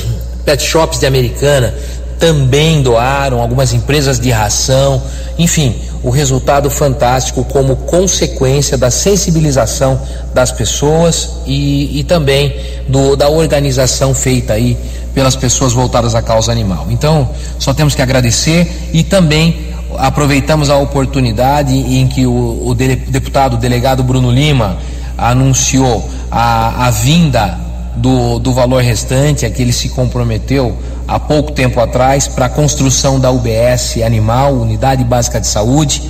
pet 0.45 0.63
shops 0.63 1.01
de 1.01 1.07
Americana 1.07 1.75
também 2.21 2.83
doaram, 2.83 3.43
algumas 3.43 3.73
empresas 3.73 4.21
de 4.21 4.31
ração, 4.31 5.03
enfim, 5.37 5.75
o 6.05 6.11
resultado 6.11 6.71
fantástico 6.71 7.43
como 7.45 7.75
consequência 7.75 8.79
da 8.79 8.93
sensibilização 8.93 10.01
das 10.33 10.53
pessoas 10.53 11.31
e, 11.45 11.99
e 11.99 12.05
também 12.05 12.55
do, 12.87 13.17
da 13.17 13.29
organização 13.29 14.15
feita 14.15 14.53
aí 14.53 14.79
pelas 15.15 15.37
pessoas 15.37 15.73
voltadas 15.73 16.15
à 16.15 16.21
causa 16.21 16.51
animal. 16.51 16.87
Então, 16.91 17.31
só 17.59 17.73
temos 17.73 17.95
que 17.95 18.03
agradecer 18.03 18.91
e 18.93 19.03
também 19.03 19.73
aproveitamos 19.97 20.69
a 20.71 20.77
oportunidade 20.77 21.73
em 21.73 22.07
que 22.09 22.27
o, 22.27 22.67
o 22.67 22.75
deputado 22.75 23.55
o 23.55 23.57
delegado 23.57 24.03
Bruno 24.03 24.31
Lima 24.31 24.79
anunciou 25.17 26.11
a, 26.31 26.87
a 26.87 26.91
vinda 26.91 27.59
do, 27.97 28.39
do 28.41 28.53
valor 28.53 28.83
restante, 28.83 29.47
a 29.47 29.51
que 29.51 29.63
ele 29.63 29.73
se 29.73 29.89
comprometeu 29.91 30.77
há 31.07 31.21
pouco 31.21 31.53
tempo 31.53 31.81
atrás 31.81 32.27
para 32.27 32.47
a 32.47 32.49
construção 32.49 33.21
da 33.21 33.31
UBS 33.31 33.99
Animal, 34.05 34.55
Unidade 34.55 35.05
Básica 35.05 35.41
de 35.41 35.47
Saúde, 35.47 36.03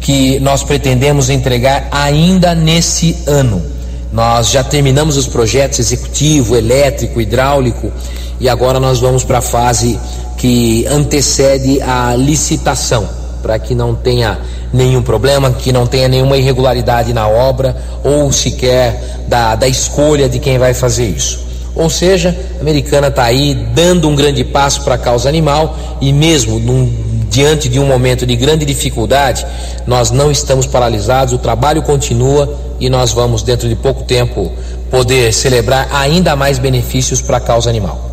que 0.00 0.40
nós 0.40 0.62
pretendemos 0.62 1.28
entregar 1.28 1.88
ainda 1.90 2.54
nesse 2.54 3.16
ano. 3.26 3.75
Nós 4.16 4.50
já 4.50 4.64
terminamos 4.64 5.18
os 5.18 5.26
projetos 5.26 5.78
executivo, 5.78 6.56
elétrico, 6.56 7.20
hidráulico 7.20 7.92
e 8.40 8.48
agora 8.48 8.80
nós 8.80 8.98
vamos 8.98 9.24
para 9.24 9.38
a 9.38 9.42
fase 9.42 10.00
que 10.38 10.86
antecede 10.86 11.82
a 11.82 12.16
licitação, 12.16 13.06
para 13.42 13.58
que 13.58 13.74
não 13.74 13.94
tenha 13.94 14.40
nenhum 14.72 15.02
problema, 15.02 15.50
que 15.50 15.70
não 15.70 15.86
tenha 15.86 16.08
nenhuma 16.08 16.38
irregularidade 16.38 17.12
na 17.12 17.28
obra 17.28 17.76
ou 18.02 18.32
sequer 18.32 19.26
da, 19.28 19.54
da 19.54 19.68
escolha 19.68 20.30
de 20.30 20.38
quem 20.38 20.56
vai 20.56 20.72
fazer 20.72 21.04
isso. 21.04 21.44
Ou 21.74 21.90
seja, 21.90 22.34
a 22.56 22.62
americana 22.62 23.08
está 23.08 23.24
aí 23.24 23.54
dando 23.74 24.08
um 24.08 24.16
grande 24.16 24.42
passo 24.44 24.80
para 24.80 24.94
a 24.94 24.98
causa 24.98 25.28
animal 25.28 25.76
e 26.00 26.10
mesmo 26.10 26.58
num, 26.58 26.90
diante 27.30 27.68
de 27.68 27.78
um 27.78 27.86
momento 27.86 28.26
de 28.26 28.36
grande 28.36 28.64
dificuldade, 28.64 29.46
nós 29.86 30.10
não 30.10 30.30
estamos 30.30 30.66
paralisados, 30.66 31.34
o 31.34 31.38
trabalho 31.38 31.82
continua 31.82 32.58
e 32.78 32.88
nós 32.88 33.12
vamos 33.12 33.42
dentro 33.42 33.68
de 33.68 33.74
pouco 33.74 34.04
tempo 34.04 34.52
poder 34.90 35.32
celebrar 35.32 35.88
ainda 35.92 36.36
mais 36.36 36.58
benefícios 36.58 37.20
para 37.20 37.38
a 37.38 37.40
causa 37.40 37.68
animal. 37.68 38.06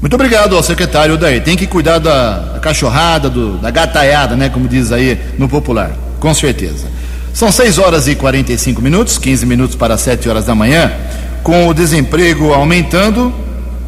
Muito 0.00 0.14
obrigado 0.14 0.56
ao 0.56 0.62
secretário 0.64 1.16
daí. 1.16 1.40
Tem 1.40 1.56
que 1.56 1.66
cuidar 1.66 1.98
da, 1.98 2.38
da 2.38 2.58
cachorrada, 2.58 3.30
do, 3.30 3.58
da 3.58 3.70
gataiada, 3.70 4.34
né? 4.34 4.48
Como 4.48 4.66
diz 4.66 4.90
aí 4.90 5.16
no 5.38 5.48
popular. 5.48 5.92
Com 6.18 6.34
certeza. 6.34 6.86
São 7.32 7.52
6 7.52 7.78
horas 7.78 8.08
e 8.08 8.16
45 8.16 8.82
minutos, 8.82 9.16
15 9.16 9.46
minutos 9.46 9.76
para 9.76 9.96
7 9.96 10.28
horas 10.28 10.44
da 10.44 10.54
manhã. 10.56 10.92
Com 11.44 11.68
o 11.68 11.74
desemprego 11.74 12.52
aumentando, 12.52 13.32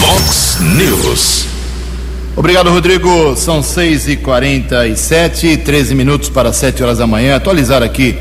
Vox 0.00 0.58
News. 0.60 1.57
Obrigado, 2.38 2.70
Rodrigo. 2.70 3.34
São 3.34 3.60
6h47, 3.62 5.60
13 5.64 5.92
minutos 5.92 6.28
para 6.28 6.52
7 6.52 6.84
horas 6.84 6.98
da 6.98 7.06
manhã. 7.06 7.34
Atualizar 7.34 7.82
aqui 7.82 8.16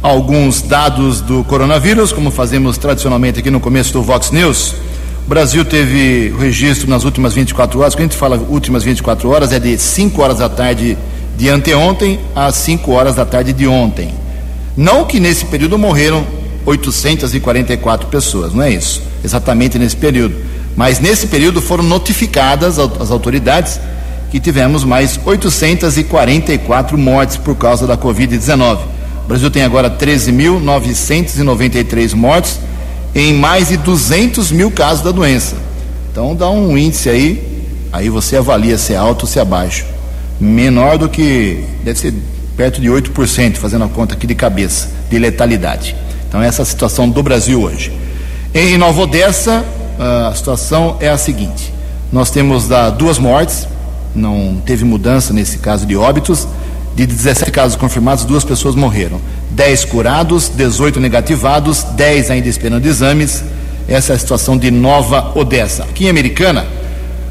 alguns 0.00 0.62
dados 0.62 1.20
do 1.20 1.44
coronavírus, 1.44 2.10
como 2.10 2.30
fazemos 2.30 2.78
tradicionalmente 2.78 3.38
aqui 3.38 3.50
no 3.50 3.60
começo 3.60 3.92
do 3.92 4.00
Vox 4.00 4.30
News. 4.30 4.76
Brasil 5.26 5.62
teve 5.62 6.34
registro 6.38 6.88
nas 6.88 7.04
últimas 7.04 7.34
24 7.34 7.78
horas, 7.80 7.94
quando 7.94 8.00
a 8.00 8.04
gente 8.04 8.16
fala 8.16 8.38
últimas 8.38 8.82
24 8.82 9.28
horas, 9.28 9.52
é 9.52 9.60
de 9.60 9.76
5 9.76 10.22
horas 10.22 10.38
da 10.38 10.48
tarde 10.48 10.96
de 11.36 11.50
anteontem 11.50 12.18
às 12.34 12.54
5 12.54 12.90
horas 12.90 13.14
da 13.14 13.26
tarde 13.26 13.52
de 13.52 13.66
ontem. 13.66 14.14
Não 14.74 15.04
que 15.04 15.20
nesse 15.20 15.44
período 15.44 15.76
morreram 15.76 16.26
844 16.64 18.08
pessoas, 18.08 18.54
não 18.54 18.62
é 18.62 18.70
isso, 18.70 19.02
exatamente 19.22 19.78
nesse 19.78 19.96
período. 19.96 20.34
Mas 20.80 20.98
nesse 20.98 21.26
período 21.26 21.60
foram 21.60 21.84
notificadas 21.84 22.78
as 22.78 23.10
autoridades 23.10 23.78
que 24.30 24.40
tivemos 24.40 24.82
mais 24.82 25.20
844 25.22 26.96
mortes 26.96 27.36
por 27.36 27.54
causa 27.54 27.86
da 27.86 27.98
Covid-19. 27.98 28.78
O 29.22 29.28
Brasil 29.28 29.50
tem 29.50 29.62
agora 29.62 29.90
13.993 29.90 32.14
mortes 32.14 32.58
em 33.14 33.34
mais 33.34 33.68
de 33.68 33.76
200 33.76 34.50
mil 34.52 34.70
casos 34.70 35.04
da 35.04 35.10
doença. 35.10 35.54
Então 36.10 36.34
dá 36.34 36.48
um 36.48 36.78
índice 36.78 37.10
aí, 37.10 37.66
aí 37.92 38.08
você 38.08 38.38
avalia 38.38 38.78
se 38.78 38.94
é 38.94 38.96
alto 38.96 39.24
ou 39.24 39.28
se 39.28 39.38
é 39.38 39.44
baixo. 39.44 39.84
Menor 40.40 40.96
do 40.96 41.10
que, 41.10 41.62
deve 41.84 41.98
ser 41.98 42.14
perto 42.56 42.80
de 42.80 42.88
8%, 42.88 43.56
fazendo 43.56 43.84
a 43.84 43.88
conta 43.88 44.14
aqui 44.14 44.26
de 44.26 44.34
cabeça, 44.34 44.88
de 45.10 45.18
letalidade. 45.18 45.94
Então 46.26 46.40
essa 46.40 46.62
é 46.62 46.64
a 46.64 46.66
situação 46.66 47.06
do 47.06 47.22
Brasil 47.22 47.60
hoje. 47.60 47.92
Em 48.54 48.78
Nova 48.78 49.02
Odessa, 49.02 49.62
a 50.00 50.32
situação 50.34 50.96
é 50.98 51.10
a 51.10 51.18
seguinte: 51.18 51.72
nós 52.10 52.30
temos 52.30 52.66
da, 52.66 52.88
duas 52.88 53.18
mortes, 53.18 53.68
não 54.14 54.60
teve 54.64 54.84
mudança 54.84 55.32
nesse 55.32 55.58
caso 55.58 55.84
de 55.84 55.96
óbitos. 55.96 56.48
De 56.96 57.06
17 57.06 57.52
casos 57.52 57.76
confirmados, 57.76 58.24
duas 58.24 58.44
pessoas 58.44 58.74
morreram. 58.74 59.20
10 59.50 59.84
curados, 59.84 60.48
18 60.48 60.98
negativados, 60.98 61.84
10 61.84 62.30
ainda 62.30 62.48
esperando 62.48 62.84
exames. 62.84 63.44
Essa 63.88 64.12
é 64.12 64.16
a 64.16 64.18
situação 64.18 64.58
de 64.58 64.70
Nova 64.70 65.32
Odessa. 65.38 65.84
Aqui 65.84 66.06
em 66.06 66.10
Americana, 66.10 66.66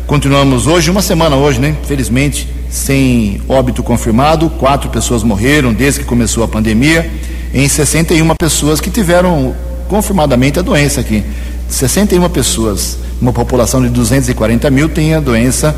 continuamos 0.08 0.66
hoje, 0.66 0.90
uma 0.90 1.02
semana 1.02 1.36
hoje, 1.36 1.60
né? 1.60 1.76
Felizmente, 1.84 2.48
sem 2.70 3.42
óbito 3.50 3.84
confirmado. 3.84 4.50
Quatro 4.52 4.90
pessoas 4.90 5.24
morreram 5.24 5.74
desde 5.74 6.00
que 6.02 6.06
começou 6.06 6.44
a 6.44 6.48
pandemia. 6.48 7.10
Em 7.54 7.68
61 7.68 8.34
pessoas 8.40 8.80
que 8.80 8.90
tiveram 8.90 9.54
confirmadamente 9.90 10.58
a 10.58 10.62
doença 10.62 11.02
aqui. 11.02 11.24
61 11.70 12.28
pessoas, 12.30 12.98
uma 13.22 13.32
população 13.32 13.82
de 13.82 13.90
240 13.90 14.70
mil, 14.70 14.90
tem 14.90 15.14
a 15.14 15.20
doença 15.20 15.76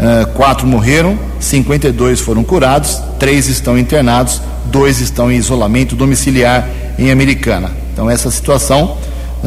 Uh, 0.00 0.26
quatro 0.32 0.66
morreram, 0.66 1.18
52 1.38 2.20
foram 2.20 2.42
curados, 2.42 3.02
três 3.18 3.50
estão 3.50 3.76
internados, 3.76 4.40
dois 4.64 4.98
estão 4.98 5.30
em 5.30 5.36
isolamento 5.36 5.94
domiciliar 5.94 6.66
em 6.98 7.10
Americana. 7.10 7.70
Então, 7.92 8.08
essa 8.08 8.30
situação, 8.30 8.96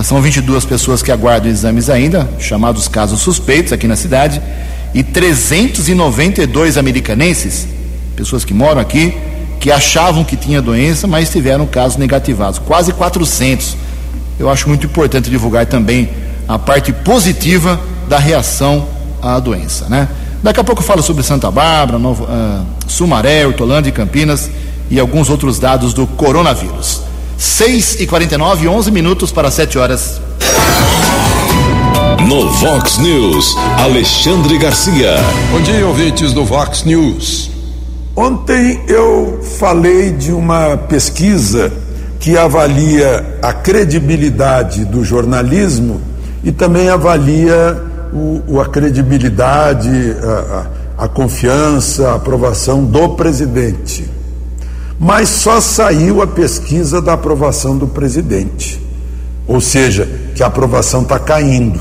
são 0.03 0.21
22 0.21 0.63
pessoas 0.63 1.01
que 1.01 1.11
aguardam 1.11 1.49
exames 1.49 1.89
ainda, 1.89 2.29
chamados 2.37 2.87
casos 2.87 3.19
suspeitos 3.21 3.73
aqui 3.73 3.87
na 3.87 3.95
cidade, 3.95 4.39
e 4.93 5.01
392 5.01 6.77
americanenses, 6.77 7.67
pessoas 8.15 8.45
que 8.45 8.53
moram 8.53 8.79
aqui, 8.79 9.11
que 9.59 9.71
achavam 9.71 10.23
que 10.23 10.37
tinha 10.37 10.61
doença, 10.61 11.07
mas 11.07 11.31
tiveram 11.31 11.65
casos 11.65 11.97
negativados, 11.97 12.59
quase 12.59 12.93
400. 12.93 13.75
Eu 14.39 14.49
acho 14.49 14.67
muito 14.67 14.85
importante 14.85 15.29
divulgar 15.29 15.65
também 15.65 16.09
a 16.47 16.57
parte 16.57 16.91
positiva 16.91 17.79
da 18.07 18.17
reação 18.17 18.87
à 19.21 19.39
doença, 19.39 19.87
né? 19.89 20.07
Daqui 20.41 20.59
a 20.59 20.63
pouco 20.63 20.81
eu 20.81 20.85
falo 20.85 21.01
sobre 21.01 21.23
Santa 21.23 21.49
Bárbara, 21.49 21.97
Novo, 21.97 22.25
uh, 22.25 22.65
Sumaré, 22.85 23.47
Hortolândia 23.47 23.89
e 23.89 23.93
Campinas 23.93 24.49
e 24.89 24.99
alguns 24.99 25.29
outros 25.29 25.57
dados 25.57 25.93
do 25.93 26.05
coronavírus. 26.05 27.01
6 27.37 28.01
e 28.01 28.07
49 28.07 28.67
11 28.67 28.91
minutos 28.91 29.31
para 29.31 29.49
7 29.49 29.77
horas. 29.77 30.21
No 32.27 32.49
Vox 32.51 32.97
News, 32.97 33.55
Alexandre 33.77 34.57
Garcia. 34.57 35.15
Bom 35.51 35.61
dia, 35.61 35.85
ouvintes 35.85 36.33
do 36.33 36.43
Vox 36.43 36.83
News. 36.83 37.49
Ontem 38.15 38.81
eu 38.87 39.41
falei 39.59 40.11
de 40.11 40.31
uma 40.31 40.77
pesquisa 40.77 41.71
que 42.23 42.37
avalia 42.37 43.37
a 43.41 43.51
credibilidade 43.51 44.85
do 44.85 45.03
jornalismo 45.03 45.99
e 46.41 46.53
também 46.53 46.87
avalia 46.87 47.83
o, 48.13 48.61
a 48.61 48.65
credibilidade, 48.65 50.15
a, 50.23 51.03
a, 51.03 51.07
confiança, 51.09 52.11
a 52.11 52.15
aprovação 52.15 52.81
do 52.85 53.09
presidente. 53.09 54.09
Mas 54.97 55.27
só 55.27 55.59
saiu 55.59 56.21
a 56.21 56.27
pesquisa 56.27 57.01
da 57.01 57.11
aprovação 57.11 57.77
do 57.77 57.89
presidente. 57.89 58.81
Ou 59.45 59.59
seja, 59.59 60.07
que 60.33 60.41
a 60.41 60.47
aprovação 60.47 61.01
está 61.01 61.19
caindo. 61.19 61.77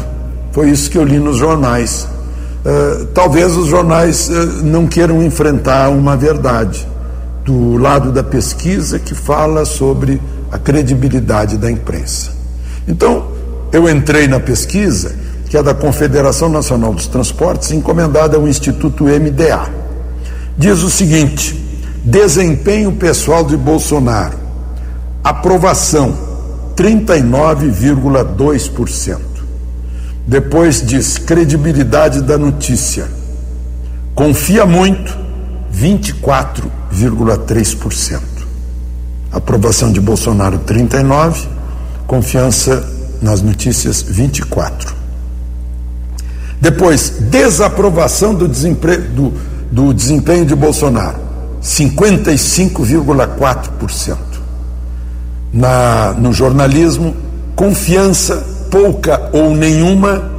Foi 0.51 0.71
isso 0.71 0.91
que 0.91 0.99
eu 0.99 1.05
li 1.05 1.21
nos 1.21 1.37
jornais. 1.37 2.09
Uh, 2.67 3.05
talvez 3.15 3.57
os 3.57 3.69
jornais 3.69 4.29
uh, 4.29 4.65
não 4.65 4.89
queiram 4.89 5.23
enfrentar 5.23 5.89
uma 5.91 6.17
verdade 6.17 6.91
do 7.45 7.77
lado 7.77 8.11
da 8.13 8.23
pesquisa 8.23 8.99
que 8.99 9.15
fala 9.15 9.65
sobre 9.65 10.21
a 10.51 10.59
credibilidade 10.59 11.57
da 11.57 11.71
imprensa. 11.71 12.33
Então, 12.87 13.33
eu 13.73 13.89
entrei 13.89 14.29
na 14.29 14.39
pesquisa 14.39 15.15
que 15.49 15.57
é 15.57 15.63
da 15.63 15.73
Confederação 15.75 16.49
Nacional 16.49 16.93
dos 16.95 17.07
Transportes, 17.07 17.71
encomendada 17.73 18.39
ao 18.39 18.49
Instituto 18.49 19.05
MDA. 19.05 19.69
Diz 20.57 20.83
o 20.83 20.89
seguinte: 20.89 21.55
desempenho 22.03 22.93
pessoal 22.93 23.45
de 23.45 23.55
Bolsonaro, 23.57 24.39
aprovação 25.23 26.17
39,2%. 26.75 29.19
Depois 30.27 30.81
diz 30.81 31.19
credibilidade 31.19 32.23
da 32.23 32.39
notícia, 32.39 33.07
confia 34.15 34.65
muito 34.65 35.15
24,3%. 35.75 38.21
Aprovação 39.33 39.91
de 39.91 40.01
Bolsonaro 40.01 40.59
39, 40.59 41.49
confiança 42.07 42.87
nas 43.23 43.41
notícias 43.41 44.03
24. 44.03 44.95
Depois, 46.61 47.15
desaprovação 47.31 48.35
do, 48.35 48.47
do, 48.47 49.33
do 49.73 49.95
desempenho 49.95 50.45
de 50.45 50.55
Bolsonaro, 50.55 51.19
55,4%. 51.63 54.19
Na, 55.53 56.13
no 56.13 56.33
jornalismo, 56.33 57.17
confiança 57.57 58.37
pouca 58.71 59.31
ou 59.33 59.57
nenhuma, 59.57 60.31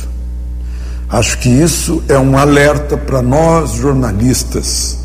Acho 1.09 1.37
que 1.37 1.47
isso 1.47 2.03
é 2.09 2.19
um 2.19 2.37
alerta 2.37 2.97
para 2.97 3.21
nós 3.21 3.75
jornalistas, 3.75 4.97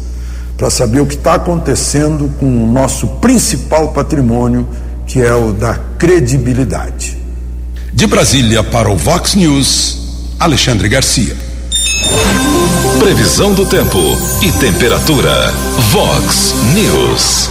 para 0.56 0.68
saber 0.68 1.00
o 1.00 1.06
que 1.06 1.14
está 1.14 1.34
acontecendo 1.34 2.28
com 2.40 2.46
o 2.46 2.66
nosso 2.66 3.06
principal 3.06 3.92
patrimônio, 3.92 4.66
que 5.06 5.22
é 5.22 5.32
o 5.32 5.52
da 5.52 5.78
credibilidade. 5.98 7.16
De 7.92 8.06
Brasília 8.08 8.64
para 8.64 8.90
o 8.90 8.96
Vox 8.96 9.36
News, 9.36 10.34
Alexandre 10.40 10.88
Garcia. 10.88 11.36
Previsão 12.98 13.54
do 13.54 13.64
tempo 13.64 13.98
e 14.42 14.50
temperatura. 14.52 15.52
Vox 15.92 16.54
News. 16.74 17.48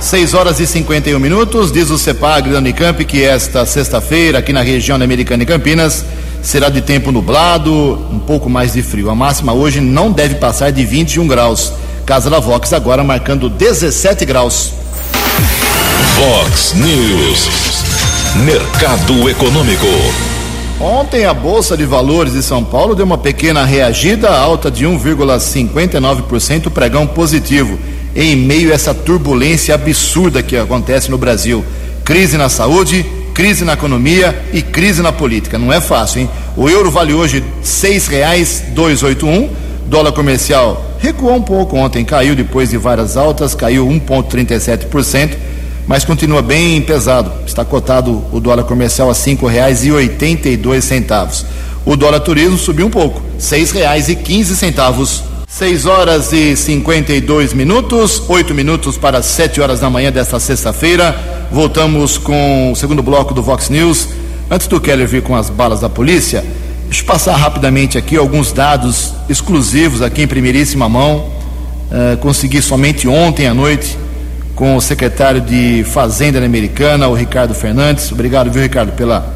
6 0.00 0.34
horas 0.34 0.60
e 0.60 0.66
51 0.66 1.18
minutos, 1.18 1.72
diz 1.72 1.90
o 1.90 1.98
CEPAG 1.98 2.50
da 2.50 2.58
Unicamp 2.58 3.04
que 3.04 3.24
esta 3.24 3.66
sexta-feira, 3.66 4.38
aqui 4.38 4.52
na 4.52 4.62
região 4.62 4.96
da 4.96 5.04
Americana 5.04 5.42
e 5.42 5.46
Campinas, 5.46 6.04
será 6.42 6.68
de 6.68 6.80
tempo 6.80 7.12
nublado, 7.12 7.72
um 8.10 8.18
pouco 8.18 8.48
mais 8.48 8.72
de 8.72 8.82
frio. 8.82 9.10
A 9.10 9.14
máxima 9.14 9.52
hoje 9.52 9.80
não 9.80 10.10
deve 10.10 10.36
passar 10.36 10.70
de 10.70 10.84
21 10.84 11.26
graus. 11.26 11.72
Casa 12.06 12.30
da 12.30 12.38
Vox 12.38 12.72
agora 12.72 13.04
marcando 13.04 13.48
17 13.48 14.24
graus. 14.24 14.72
Vox 16.16 16.74
News. 16.74 17.48
Mercado 18.44 19.28
Econômico. 19.28 19.86
Ontem 20.80 21.26
a 21.26 21.34
Bolsa 21.34 21.76
de 21.76 21.84
Valores 21.84 22.32
de 22.32 22.42
São 22.42 22.62
Paulo 22.62 22.94
deu 22.94 23.04
uma 23.04 23.18
pequena 23.18 23.64
reagida, 23.64 24.30
alta 24.30 24.70
de 24.70 24.86
1,59%, 24.86 26.70
pregão 26.70 27.04
positivo, 27.04 27.76
em 28.14 28.36
meio 28.36 28.70
a 28.70 28.74
essa 28.74 28.94
turbulência 28.94 29.74
absurda 29.74 30.42
que 30.42 30.56
acontece 30.56 31.10
no 31.10 31.18
Brasil. 31.18 31.64
Crise 32.04 32.38
na 32.38 32.48
saúde, 32.48 33.04
crise 33.38 33.64
na 33.64 33.74
economia 33.74 34.36
e 34.52 34.60
crise 34.60 35.00
na 35.00 35.12
política. 35.12 35.56
Não 35.56 35.72
é 35.72 35.80
fácil, 35.80 36.22
hein? 36.22 36.30
O 36.56 36.68
euro 36.68 36.90
vale 36.90 37.14
hoje 37.14 37.38
R$ 37.38 37.44
6,281, 37.62 39.48
dólar 39.86 40.10
comercial 40.10 40.84
recuou 40.98 41.36
um 41.36 41.42
pouco 41.42 41.76
ontem, 41.76 42.04
caiu 42.04 42.34
depois 42.34 42.70
de 42.70 42.76
várias 42.76 43.16
altas, 43.16 43.54
caiu 43.54 43.86
1,37% 43.86 45.36
mas 45.86 46.04
continua 46.04 46.42
bem 46.42 46.82
pesado. 46.82 47.32
Está 47.46 47.64
cotado 47.64 48.24
o 48.30 48.40
dólar 48.40 48.64
comercial 48.64 49.08
a 49.08 49.14
dois 50.56 50.84
centavos. 50.84 51.46
O 51.86 51.96
dólar 51.96 52.20
turismo 52.20 52.58
subiu 52.58 52.88
um 52.88 52.90
pouco, 52.90 53.22
quinze 54.16 54.54
centavos. 54.54 55.22
6 55.50 55.86
horas 55.86 56.30
e 56.30 56.54
52 56.54 57.54
minutos, 57.54 58.22
8 58.28 58.54
minutos 58.54 58.98
para 58.98 59.22
7 59.22 59.62
horas 59.62 59.80
da 59.80 59.88
manhã 59.88 60.12
desta 60.12 60.38
sexta-feira. 60.38 61.18
Voltamos 61.50 62.18
com 62.18 62.70
o 62.70 62.76
segundo 62.76 63.02
bloco 63.02 63.32
do 63.32 63.42
Vox 63.42 63.70
News. 63.70 64.10
Antes 64.50 64.66
do 64.66 64.78
Keller 64.78 65.08
vir 65.08 65.22
com 65.22 65.34
as 65.34 65.48
balas 65.48 65.80
da 65.80 65.88
polícia, 65.88 66.44
deixa 66.84 67.00
eu 67.00 67.06
passar 67.06 67.34
rapidamente 67.34 67.96
aqui 67.96 68.14
alguns 68.14 68.52
dados 68.52 69.14
exclusivos 69.26 70.02
aqui 70.02 70.20
em 70.20 70.26
primeiríssima 70.26 70.86
mão. 70.86 71.30
Uh, 71.90 72.18
consegui 72.18 72.60
somente 72.60 73.08
ontem 73.08 73.46
à 73.46 73.54
noite 73.54 73.98
com 74.54 74.76
o 74.76 74.82
secretário 74.82 75.40
de 75.40 75.82
Fazenda 75.82 76.44
Americana, 76.44 77.08
o 77.08 77.14
Ricardo 77.14 77.54
Fernandes. 77.54 78.12
Obrigado, 78.12 78.50
viu, 78.50 78.62
Ricardo, 78.62 78.92
pela, 78.92 79.34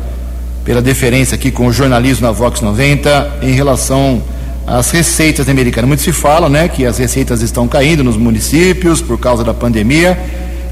pela 0.63 0.83
deferência 0.83 1.37
aqui 1.37 1.51
com 1.51 1.67
o 1.67 1.73
jornalismo 1.73 2.27
na 2.27 2.33
Vox 2.33 2.61
90 2.61 3.39
em 3.41 3.53
relação 3.53 4.23
as 4.67 4.91
receitas 4.91 5.49
americanas. 5.49 5.89
Muito 5.89 6.03
se 6.03 6.13
fala, 6.13 6.49
né, 6.49 6.69
que 6.69 6.85
as 6.87 6.99
receitas 6.99 7.43
estão 7.43 7.67
caindo 7.67 8.05
nos 8.05 8.17
municípios 8.17 9.01
por 9.01 9.19
causa 9.19 9.43
da 9.45 9.53
pandemia. 9.53 10.19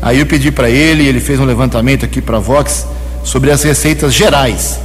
Aí 0.02 0.18
eu 0.18 0.26
pedi 0.26 0.50
para 0.50 0.70
ele, 0.70 1.06
ele 1.06 1.20
fez 1.20 1.38
um 1.38 1.44
levantamento 1.44 2.04
aqui 2.04 2.20
para 2.20 2.38
a 2.38 2.40
Vox 2.40 2.86
sobre 3.22 3.50
as 3.50 3.62
receitas 3.62 4.14
gerais. 4.14 4.80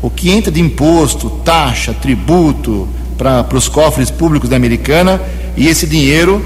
O 0.00 0.10
que 0.10 0.30
entra 0.30 0.50
de 0.50 0.60
imposto, 0.60 1.30
taxa, 1.44 1.92
tributo 1.94 2.88
para 3.16 3.46
os 3.54 3.68
cofres 3.68 4.10
públicos 4.10 4.48
da 4.48 4.56
Americana 4.56 5.20
e 5.56 5.68
esse 5.68 5.86
dinheiro 5.86 6.44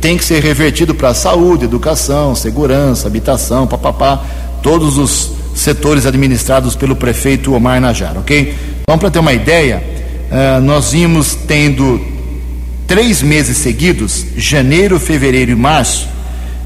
tem 0.00 0.16
que 0.16 0.24
ser 0.24 0.42
revertido 0.42 0.94
para 0.94 1.14
saúde, 1.14 1.64
educação, 1.64 2.34
segurança, 2.34 3.08
habitação, 3.08 3.66
papapá, 3.66 4.22
todos 4.62 4.98
os 4.98 5.32
setores 5.54 6.06
administrados 6.06 6.76
pelo 6.76 6.94
prefeito 6.94 7.54
Omar 7.54 7.80
Najar, 7.80 8.16
ok? 8.18 8.54
Então, 8.82 8.98
para 8.98 9.10
ter 9.10 9.18
uma 9.18 9.32
ideia, 9.32 9.82
uh, 10.30 10.60
nós 10.60 10.92
vimos 10.92 11.34
tendo 11.34 12.00
três 12.86 13.22
meses 13.22 13.56
seguidos, 13.56 14.24
janeiro, 14.36 14.98
fevereiro 14.98 15.50
e 15.50 15.56
março, 15.56 16.08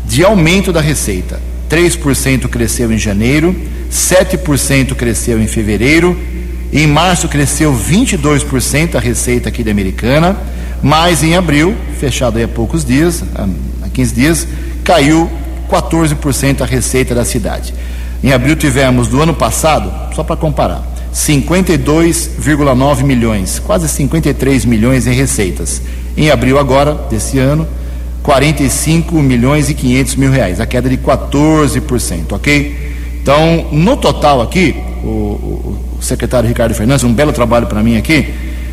de 0.07 0.25
aumento 0.25 0.73
da 0.73 0.81
receita. 0.81 1.41
3% 1.71 2.49
cresceu 2.49 2.93
em 2.93 2.99
janeiro, 2.99 3.55
7% 3.91 4.95
cresceu 4.95 5.41
em 5.41 5.47
fevereiro, 5.47 6.19
em 6.73 6.87
março 6.87 7.29
cresceu 7.29 7.73
22% 7.75 8.97
a 8.97 9.01
receita 9.01 9.49
aqui 9.49 9.63
da 9.63 9.71
Americana, 9.71 10.37
mas 10.83 11.23
em 11.23 11.37
abril, 11.37 11.75
fechado 11.99 12.39
aí 12.39 12.45
há 12.45 12.49
poucos 12.49 12.85
dias, 12.85 13.23
há 13.35 13.89
15 13.89 14.15
dias, 14.15 14.49
caiu 14.83 15.31
14% 15.71 16.63
a 16.63 16.67
receita 16.67 17.15
da 17.15 17.25
cidade. 17.25 17.73
Em 18.23 18.33
abril 18.33 18.57
tivemos 18.57 19.09
do 19.09 19.21
ano 19.23 19.35
passado, 19.35 19.93
só 20.15 20.23
para 20.23 20.37
comparar, 20.37 20.83
52,9 21.13 23.03
milhões, 23.03 23.59
quase 23.59 23.89
53 23.89 24.65
milhões 24.65 25.07
em 25.07 25.13
receitas. 25.13 25.83
Em 26.17 26.31
abril 26.31 26.59
agora, 26.59 26.95
desse 27.11 27.39
ano, 27.39 27.67
45 28.23 29.15
milhões 29.17 29.69
e 29.69 29.75
500 29.75 30.17
mil 30.17 30.31
reais, 30.31 30.61
a 30.61 30.67
queda 30.67 30.89
de 30.89 30.97
14%, 30.97 32.33
ok? 32.33 32.91
Então, 33.23 33.67
no 33.73 33.97
total 33.97 34.41
aqui, 34.41 34.75
o, 35.03 35.07
o, 35.07 35.79
o 35.99 36.03
secretário 36.03 36.49
Ricardo 36.49 36.75
Fernandes, 36.75 37.05
um 37.05 37.13
belo 37.13 37.33
trabalho 37.33 37.67
para 37.67 37.83
mim 37.83 37.97
aqui, 37.97 38.33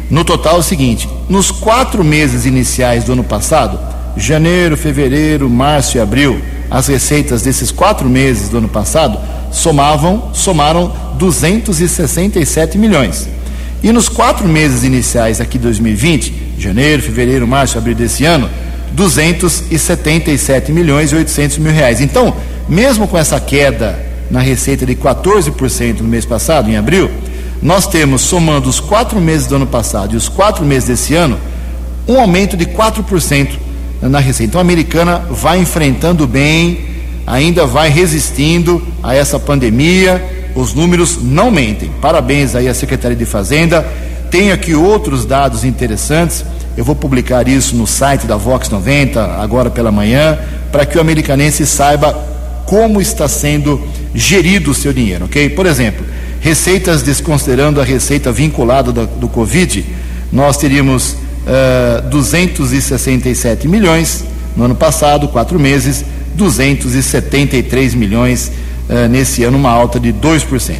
no 0.09 0.23
total 0.23 0.55
é 0.55 0.59
o 0.59 0.63
seguinte, 0.63 1.09
nos 1.27 1.51
quatro 1.51 2.03
meses 2.03 2.45
iniciais 2.45 3.03
do 3.03 3.13
ano 3.13 3.23
passado, 3.23 3.77
janeiro, 4.15 4.77
fevereiro, 4.77 5.49
março 5.49 5.97
e 5.97 5.99
abril, 5.99 6.41
as 6.69 6.87
receitas 6.87 7.41
desses 7.41 7.71
quatro 7.71 8.09
meses 8.09 8.49
do 8.49 8.57
ano 8.57 8.69
passado 8.69 9.19
somavam, 9.57 10.29
somaram 10.33 10.91
267 11.17 12.77
milhões. 12.77 13.27
E 13.83 13.91
nos 13.91 14.09
quatro 14.09 14.47
meses 14.47 14.83
iniciais 14.83 15.39
aqui 15.39 15.57
de 15.57 15.63
2020, 15.65 16.55
janeiro, 16.57 17.01
fevereiro, 17.03 17.47
março, 17.47 17.77
abril 17.77 17.95
desse 17.95 18.25
ano, 18.25 18.49
277 18.93 20.71
milhões 20.71 21.11
e 21.11 21.15
800 21.15 21.57
mil 21.59 21.71
reais. 21.71 22.01
Então, 22.01 22.35
mesmo 22.67 23.07
com 23.07 23.17
essa 23.17 23.39
queda 23.39 23.99
na 24.31 24.39
receita 24.39 24.85
de 24.85 24.95
14% 24.95 25.99
no 25.99 26.07
mês 26.07 26.25
passado, 26.25 26.69
em 26.69 26.77
abril, 26.77 27.09
nós 27.61 27.87
temos, 27.87 28.21
somando 28.21 28.69
os 28.69 28.79
quatro 28.79 29.19
meses 29.19 29.47
do 29.47 29.55
ano 29.55 29.67
passado 29.67 30.13
e 30.13 30.17
os 30.17 30.29
quatro 30.29 30.65
meses 30.65 30.87
desse 30.89 31.15
ano, 31.15 31.37
um 32.07 32.19
aumento 32.19 32.55
de 32.55 32.65
4% 32.65 33.49
na 34.01 34.19
receita. 34.19 34.51
Então, 34.51 34.59
a 34.59 34.63
americana 34.63 35.19
vai 35.29 35.59
enfrentando 35.59 36.27
bem, 36.27 36.86
ainda 37.27 37.65
vai 37.67 37.89
resistindo 37.89 38.81
a 39.03 39.13
essa 39.13 39.37
pandemia, 39.37 40.23
os 40.55 40.73
números 40.73 41.19
não 41.21 41.51
mentem. 41.51 41.91
Parabéns 42.01 42.55
aí 42.55 42.69
à 42.69 42.73
Secretaria 42.73 43.17
de 43.17 43.25
Fazenda. 43.25 43.85
Tem 44.31 44.53
aqui 44.53 44.73
outros 44.73 45.25
dados 45.25 45.65
interessantes. 45.65 46.45
Eu 46.77 46.85
vou 46.85 46.95
publicar 46.95 47.45
isso 47.47 47.75
no 47.75 47.85
site 47.85 48.25
da 48.25 48.37
Vox 48.37 48.69
90 48.69 49.21
agora 49.41 49.69
pela 49.69 49.91
manhã, 49.91 50.39
para 50.71 50.85
que 50.85 50.97
o 50.97 51.01
americanense 51.01 51.65
saiba 51.67 52.13
como 52.65 53.01
está 53.01 53.27
sendo 53.27 53.81
gerido 54.15 54.71
o 54.71 54.73
seu 54.73 54.93
dinheiro, 54.93 55.25
ok? 55.25 55.49
Por 55.49 55.65
exemplo, 55.65 56.05
receitas 56.39 57.01
desconsiderando 57.01 57.81
a 57.81 57.83
receita 57.83 58.31
vinculada 58.31 58.91
do, 58.91 59.05
do 59.05 59.27
Covid, 59.27 59.85
nós 60.31 60.57
teríamos 60.57 61.11
uh, 61.11 61.17
eh, 61.47 62.01
267 62.09 63.67
milhões 63.67 64.23
no 64.55 64.65
ano 64.65 64.75
passado, 64.75 65.27
quatro 65.29 65.59
meses, 65.59 66.03
273 66.37 67.95
milhões 67.95 68.51
uh, 68.89 69.07
nesse 69.09 69.43
ano, 69.43 69.57
uma 69.57 69.71
alta 69.71 69.99
de 69.99 70.13
2%. 70.13 70.75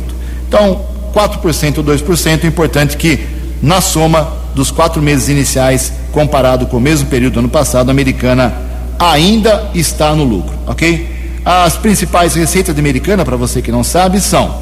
Então, 0.47 0.81
4% 1.13 1.79
ou 1.79 1.83
2%, 1.83 2.43
importante 2.45 2.95
que 2.95 3.19
na 3.61 3.81
soma 3.81 4.31
dos 4.53 4.71
quatro 4.71 5.01
meses 5.01 5.29
iniciais, 5.29 5.91
comparado 6.11 6.67
com 6.67 6.77
o 6.77 6.81
mesmo 6.81 7.09
período 7.09 7.33
do 7.33 7.39
ano 7.39 7.49
passado, 7.49 7.89
a 7.89 7.91
americana 7.91 8.53
ainda 8.99 9.69
está 9.73 10.15
no 10.15 10.23
lucro, 10.23 10.53
ok? 10.65 11.15
As 11.43 11.77
principais 11.77 12.33
receitas 12.33 12.73
da 12.73 12.79
americana, 12.79 13.23
para 13.23 13.35
você 13.35 13.61
que 13.61 13.71
não 13.71 13.83
sabe, 13.83 14.19
são 14.19 14.61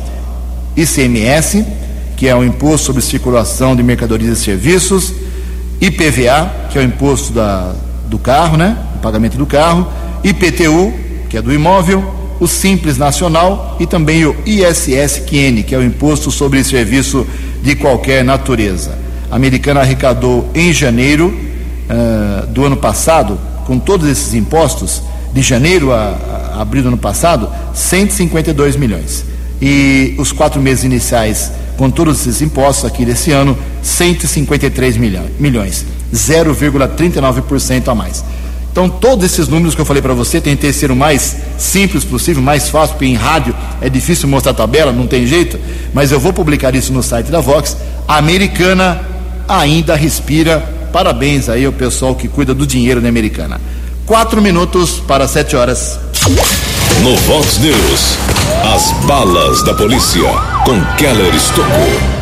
ICMS, 0.76 1.66
que 2.16 2.28
é 2.28 2.36
o 2.36 2.44
Imposto 2.44 2.88
sobre 2.88 3.02
Circulação 3.02 3.76
de 3.76 3.84
Mercadorias 3.84 4.40
e 4.40 4.44
Serviços, 4.44 5.14
IPVA, 5.82 6.52
que 6.70 6.78
é 6.78 6.82
o 6.82 6.84
imposto 6.84 7.34
da, 7.34 7.74
do 8.08 8.18
carro, 8.18 8.58
né? 8.58 8.78
Pagamento 9.06 9.38
do 9.38 9.46
carro, 9.46 9.88
IPTU, 10.24 10.92
que 11.30 11.38
é 11.38 11.42
do 11.42 11.54
imóvel, 11.54 12.04
o 12.40 12.48
Simples 12.48 12.98
Nacional 12.98 13.78
e 13.80 13.86
também 13.86 14.26
o 14.26 14.36
ISSQN, 14.48 15.62
que 15.62 15.76
é 15.76 15.78
o 15.78 15.84
Imposto 15.84 16.32
sobre 16.32 16.64
Serviço 16.64 17.28
de 17.62 17.76
Qualquer 17.76 18.24
Natureza. 18.24 18.98
A 19.30 19.36
americana 19.36 19.82
arrecadou 19.82 20.50
em 20.56 20.74
janeiro 20.74 21.28
uh, 21.28 22.48
do 22.48 22.66
ano 22.66 22.78
passado, 22.78 23.40
com 23.68 23.78
todos 23.78 24.10
esses 24.10 24.34
impostos, 24.34 25.04
de 25.32 25.44
janeiro 25.44 25.94
a, 25.94 26.56
a 26.56 26.62
abril 26.64 26.82
do 26.82 26.88
ano 26.88 26.98
passado, 26.98 27.48
152 27.76 28.76
milhões. 28.76 29.24
E 29.62 30.16
os 30.18 30.32
quatro 30.32 30.60
meses 30.60 30.84
iniciais, 30.84 31.52
com 31.78 31.92
todos 31.92 32.22
esses 32.22 32.42
impostos 32.42 32.86
aqui 32.86 33.06
desse 33.06 33.32
ano, 33.32 33.56
153 33.84 34.98
milhões, 34.98 35.86
0,39% 36.12 37.88
a 37.88 37.94
mais. 37.94 38.24
Então, 38.76 38.90
todos 38.90 39.24
esses 39.24 39.48
números 39.48 39.74
que 39.74 39.80
eu 39.80 39.86
falei 39.86 40.02
para 40.02 40.14
você, 40.14 40.42
tentei 40.42 40.74
ser 40.74 40.92
o 40.92 40.96
mais 40.98 41.38
simples 41.58 42.04
possível, 42.04 42.44
mais 42.44 42.68
fácil, 42.68 42.98
porque 42.98 43.06
em 43.06 43.16
rádio 43.16 43.56
é 43.80 43.88
difícil 43.90 44.28
mostrar 44.28 44.52
a 44.52 44.54
tabela, 44.54 44.92
não 44.92 45.08
tem 45.08 45.26
jeito, 45.26 45.58
mas 45.94 46.12
eu 46.12 46.20
vou 46.20 46.34
publicar 46.34 46.76
isso 46.76 46.92
no 46.92 47.02
site 47.02 47.32
da 47.32 47.40
Vox. 47.40 47.78
A 48.06 48.18
americana 48.18 49.00
ainda 49.48 49.96
respira. 49.96 50.60
Parabéns 50.92 51.48
aí 51.48 51.64
ao 51.64 51.72
pessoal 51.72 52.16
que 52.16 52.28
cuida 52.28 52.54
do 52.54 52.68
dinheiro 52.68 53.00
da 53.00 53.08
americana. 53.08 53.62
Quatro 54.06 54.42
minutos 54.42 55.00
para 55.08 55.26
sete 55.26 55.56
horas. 55.56 55.98
No 57.02 57.16
Vox 57.16 57.58
News, 57.60 58.18
as 58.76 58.92
balas 59.06 59.64
da 59.64 59.74
polícia 59.74 60.30
com 60.66 60.82
Keller 60.98 61.34
Estocou. 61.34 62.15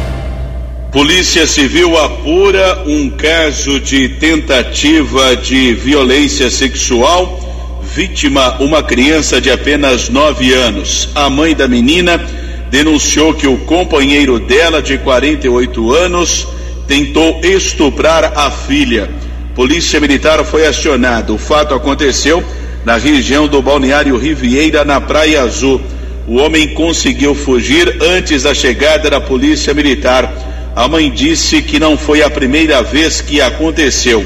Polícia 0.94 1.48
Civil 1.48 1.98
apura 1.98 2.84
um 2.86 3.10
caso 3.10 3.80
de 3.80 4.08
tentativa 4.10 5.36
de 5.36 5.74
violência 5.74 6.52
sexual. 6.52 7.82
Vítima, 7.82 8.58
uma 8.60 8.84
criança 8.84 9.42
de 9.42 9.50
apenas 9.50 10.08
9 10.08 10.54
anos. 10.54 11.10
A 11.16 11.32
mãe 11.32 11.56
da 11.56 11.68
menina 11.68 12.24
denunciou 12.70 13.34
que 13.34 13.48
o 13.48 13.58
companheiro 13.66 14.40
dela, 14.40 14.84
de 14.84 15.00
48 15.00 15.92
anos, 15.92 16.48
tentou 16.88 17.42
estuprar 17.44 18.32
a 18.36 18.52
filha. 18.52 19.10
Polícia 19.56 20.00
Militar 20.00 20.46
foi 20.46 20.68
acionada. 20.68 21.34
O 21.34 21.40
fato 21.40 21.74
aconteceu 21.74 22.44
na 22.86 22.98
região 22.98 23.48
do 23.48 23.64
Balneário 23.64 24.16
Riviera, 24.16 24.86
na 24.86 25.02
Praia 25.02 25.42
Azul. 25.42 25.82
O 26.28 26.36
homem 26.36 26.76
conseguiu 26.76 27.34
fugir 27.34 27.98
antes 28.00 28.44
da 28.44 28.54
chegada 28.54 29.10
da 29.10 29.20
Polícia 29.20 29.74
Militar. 29.74 30.43
A 30.76 30.88
mãe 30.88 31.12
disse 31.12 31.62
que 31.62 31.80
não 31.80 31.96
foi 31.96 32.24
a 32.24 32.30
primeira 32.30 32.82
vez 32.82 33.22
que 33.22 33.40
aconteceu. 33.40 34.26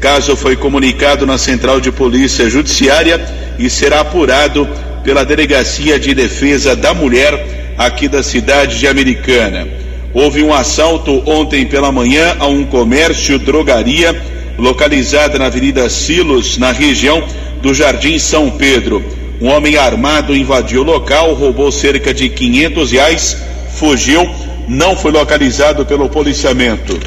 Caso 0.00 0.36
foi 0.36 0.54
comunicado 0.54 1.26
na 1.26 1.36
Central 1.36 1.80
de 1.80 1.90
Polícia 1.90 2.48
Judiciária 2.48 3.20
e 3.58 3.68
será 3.68 4.00
apurado 4.00 4.68
pela 5.02 5.24
Delegacia 5.24 5.98
de 5.98 6.14
Defesa 6.14 6.76
da 6.76 6.94
Mulher 6.94 7.74
aqui 7.76 8.06
da 8.06 8.22
cidade 8.22 8.78
de 8.78 8.86
Americana. 8.86 9.66
Houve 10.14 10.40
um 10.42 10.54
assalto 10.54 11.22
ontem 11.26 11.66
pela 11.66 11.90
manhã 11.90 12.36
a 12.38 12.46
um 12.46 12.64
comércio 12.64 13.36
drogaria 13.36 14.14
localizada 14.56 15.36
na 15.36 15.46
Avenida 15.46 15.88
Silos, 15.88 16.58
na 16.58 16.70
região 16.70 17.24
do 17.60 17.74
Jardim 17.74 18.18
São 18.20 18.50
Pedro. 18.50 19.04
Um 19.40 19.48
homem 19.48 19.76
armado 19.76 20.34
invadiu 20.34 20.82
o 20.82 20.84
local, 20.84 21.34
roubou 21.34 21.72
cerca 21.72 22.14
de 22.14 22.28
500 22.28 22.92
reais, 22.92 23.36
fugiu, 23.74 24.28
não 24.68 24.96
foi 24.96 25.10
localizado 25.10 25.84
pelo 25.86 26.08
policiamento. 26.08 26.98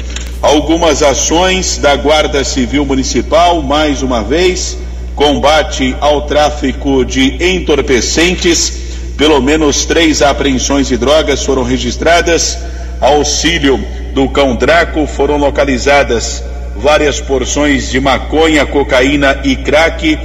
Algumas 0.42 1.02
ações 1.02 1.78
da 1.78 1.94
Guarda 1.94 2.42
Civil 2.42 2.84
Municipal, 2.84 3.62
mais 3.62 4.02
uma 4.02 4.22
vez, 4.22 4.76
combate 5.14 5.96
ao 6.00 6.22
tráfico 6.22 7.04
de 7.04 7.36
entorpecentes. 7.40 8.80
Pelo 9.16 9.40
menos 9.40 9.84
três 9.84 10.20
apreensões 10.20 10.88
de 10.88 10.96
drogas 10.96 11.44
foram 11.44 11.62
registradas. 11.62 12.58
Auxílio 13.00 13.82
do 14.12 14.28
cão 14.28 14.56
Draco 14.56 15.06
foram 15.06 15.36
localizadas 15.36 16.42
várias 16.76 17.20
porções 17.20 17.90
de 17.90 18.00
maconha, 18.00 18.66
cocaína 18.66 19.40
e 19.44 19.54
crack 19.54 20.18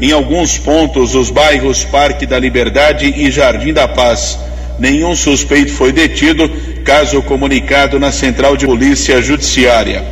em 0.00 0.10
alguns 0.10 0.58
pontos 0.58 1.14
os 1.14 1.30
bairros 1.30 1.84
Parque 1.84 2.26
da 2.26 2.38
Liberdade 2.38 3.06
e 3.06 3.30
Jardim 3.30 3.72
da 3.72 3.86
Paz. 3.86 4.38
Nenhum 4.78 5.14
suspeito 5.14 5.72
foi 5.72 5.92
detido, 5.92 6.50
caso 6.82 7.22
comunicado 7.22 7.98
na 7.98 8.12
Central 8.12 8.56
de 8.56 8.66
Polícia 8.66 9.20
Judiciária. 9.22 10.04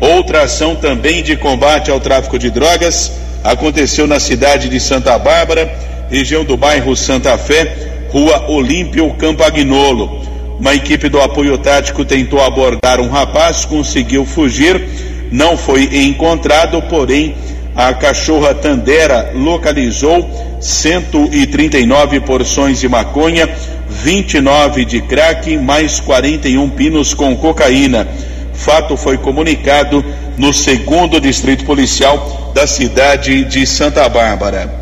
Outra 0.00 0.42
ação 0.42 0.76
também 0.76 1.22
de 1.22 1.36
combate 1.36 1.90
ao 1.90 1.98
tráfico 1.98 2.38
de 2.38 2.50
drogas 2.50 3.12
aconteceu 3.42 4.06
na 4.06 4.20
cidade 4.20 4.68
de 4.68 4.78
Santa 4.78 5.18
Bárbara, 5.18 5.72
região 6.10 6.44
do 6.44 6.56
bairro 6.56 6.94
Santa 6.94 7.36
Fé, 7.36 8.06
rua 8.10 8.48
Olímpio 8.48 9.12
Campagnolo. 9.14 10.22
Uma 10.58 10.74
equipe 10.74 11.08
do 11.08 11.20
apoio 11.20 11.56
tático 11.58 12.04
tentou 12.04 12.40
abordar 12.42 13.00
um 13.00 13.08
rapaz, 13.08 13.64
conseguiu 13.64 14.24
fugir, 14.24 14.80
não 15.30 15.56
foi 15.56 15.88
encontrado, 16.06 16.82
porém 16.82 17.34
a 17.74 17.94
cachorra 17.94 18.54
Tandera 18.54 19.30
localizou 19.34 20.28
139 20.60 22.20
porções 22.20 22.80
de 22.80 22.88
maconha, 22.88 23.48
29 24.02 24.84
de 24.84 25.00
crack, 25.02 25.56
mais 25.56 25.98
41 26.00 26.70
pinos 26.70 27.14
com 27.14 27.36
cocaína. 27.36 28.06
Fato 28.54 28.96
foi 28.96 29.18
comunicado 29.18 30.04
no 30.36 30.52
segundo 30.52 31.20
distrito 31.20 31.64
policial 31.64 32.52
da 32.54 32.66
cidade 32.66 33.44
de 33.44 33.66
Santa 33.66 34.08
Bárbara. 34.08 34.72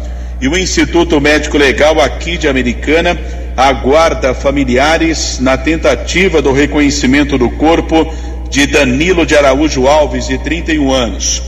E 0.40 0.48
o 0.48 0.56
Instituto 0.56 1.20
Médico 1.20 1.56
Legal 1.56 1.98
aqui 2.00 2.36
de 2.36 2.46
Americana 2.46 3.18
aguarda 3.56 4.34
familiares 4.34 5.38
na 5.40 5.56
tentativa 5.56 6.42
do 6.42 6.52
reconhecimento 6.52 7.38
do 7.38 7.48
corpo 7.50 8.06
de 8.50 8.66
Danilo 8.66 9.24
de 9.24 9.34
Araújo 9.34 9.86
Alves, 9.86 10.26
de 10.26 10.36
31 10.38 10.92
anos. 10.92 11.42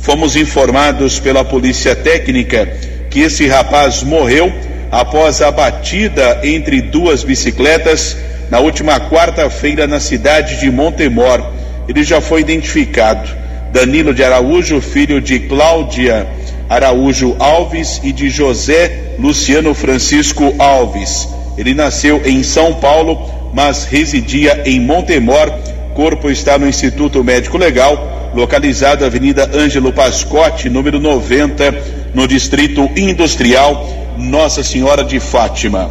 Fomos 0.00 0.36
informados 0.36 1.20
pela 1.20 1.44
polícia 1.44 1.94
técnica 1.94 2.66
que 3.10 3.20
esse 3.20 3.46
rapaz 3.46 4.02
morreu 4.02 4.50
após 4.90 5.40
a 5.40 5.50
batida 5.50 6.40
entre 6.42 6.82
duas 6.82 7.22
bicicletas 7.22 8.16
na 8.50 8.58
última 8.58 8.98
quarta-feira 8.98 9.86
na 9.86 10.00
cidade 10.00 10.58
de 10.58 10.70
Montemor. 10.70 11.44
Ele 11.88 12.02
já 12.02 12.20
foi 12.20 12.40
identificado. 12.40 13.38
Danilo 13.72 14.12
de 14.12 14.24
Araújo, 14.24 14.80
filho 14.80 15.20
de 15.20 15.40
Cláudia 15.40 16.26
Araújo 16.68 17.34
Alves 17.38 18.00
e 18.02 18.12
de 18.12 18.30
José 18.30 19.14
Luciano 19.18 19.74
Francisco 19.74 20.54
Alves. 20.58 21.28
Ele 21.58 21.74
nasceu 21.74 22.22
em 22.24 22.42
São 22.42 22.74
Paulo, 22.74 23.50
mas 23.52 23.84
residia 23.84 24.62
em 24.64 24.80
Montemor. 24.80 25.50
Corpo 25.94 26.30
está 26.30 26.56
no 26.58 26.68
Instituto 26.68 27.22
Médico 27.24 27.58
Legal 27.58 28.19
localizado 28.34 29.04
Avenida 29.04 29.50
Ângelo 29.54 29.92
Pascotti, 29.92 30.68
número 30.68 30.98
90, 31.00 31.74
no 32.14 32.26
Distrito 32.26 32.88
Industrial 32.96 33.88
Nossa 34.16 34.62
Senhora 34.62 35.02
de 35.02 35.18
Fátima. 35.18 35.90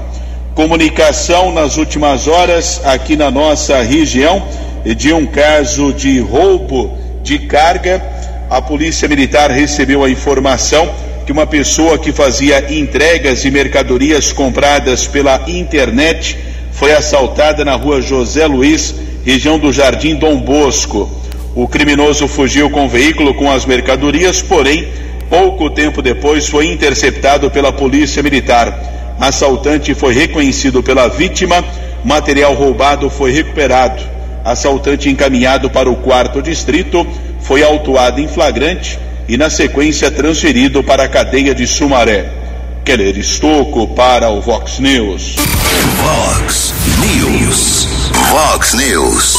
Comunicação 0.55 1.51
nas 1.51 1.77
últimas 1.77 2.27
horas 2.27 2.81
aqui 2.85 3.15
na 3.15 3.29
nossa 3.31 3.81
região 3.81 4.45
de 4.85 5.13
um 5.13 5.25
caso 5.25 5.93
de 5.93 6.19
roubo 6.19 6.97
de 7.23 7.39
carga. 7.39 8.03
A 8.49 8.61
Polícia 8.61 9.07
Militar 9.07 9.51
recebeu 9.51 10.03
a 10.03 10.09
informação 10.09 10.89
que 11.25 11.31
uma 11.31 11.45
pessoa 11.45 11.97
que 11.97 12.11
fazia 12.11 12.73
entregas 12.73 13.41
de 13.41 13.51
mercadorias 13.51 14.31
compradas 14.31 15.07
pela 15.07 15.43
internet 15.47 16.37
foi 16.71 16.93
assaltada 16.93 17.63
na 17.63 17.75
rua 17.75 18.01
José 18.01 18.47
Luiz, 18.47 18.95
região 19.25 19.59
do 19.59 19.71
Jardim 19.71 20.15
Dom 20.15 20.39
Bosco. 20.39 21.09
O 21.55 21.67
criminoso 21.67 22.27
fugiu 22.27 22.69
com 22.69 22.85
o 22.85 22.89
veículo 22.89 23.33
com 23.33 23.51
as 23.51 23.65
mercadorias, 23.65 24.41
porém, 24.41 24.87
pouco 25.29 25.69
tempo 25.69 26.01
depois 26.01 26.47
foi 26.47 26.67
interceptado 26.71 27.49
pela 27.49 27.73
polícia 27.73 28.21
militar. 28.21 29.15
Assaltante 29.19 29.93
foi 29.93 30.13
reconhecido 30.13 30.81
pela 30.81 31.07
vítima, 31.07 31.63
material 32.03 32.53
roubado 32.53 33.09
foi 33.09 33.31
recuperado. 33.31 34.01
Assaltante 34.45 35.09
encaminhado 35.09 35.69
para 35.69 35.89
o 35.89 35.95
quarto 35.97 36.41
distrito 36.41 37.05
foi 37.41 37.63
autuado 37.63 38.21
em 38.21 38.27
flagrante 38.27 38.97
e, 39.27 39.37
na 39.37 39.49
sequência, 39.49 40.09
transferido 40.09 40.83
para 40.83 41.03
a 41.03 41.09
cadeia 41.09 41.53
de 41.53 41.67
Sumaré. 41.67 42.29
Keller 42.85 43.17
Estocco 43.17 43.87
para 43.89 44.29
o 44.29 44.41
Vox 44.41 44.79
News. 44.79 45.35
Vox 45.97 46.73
News. 46.99 47.87
Vox 48.31 48.73
News. 48.73 49.35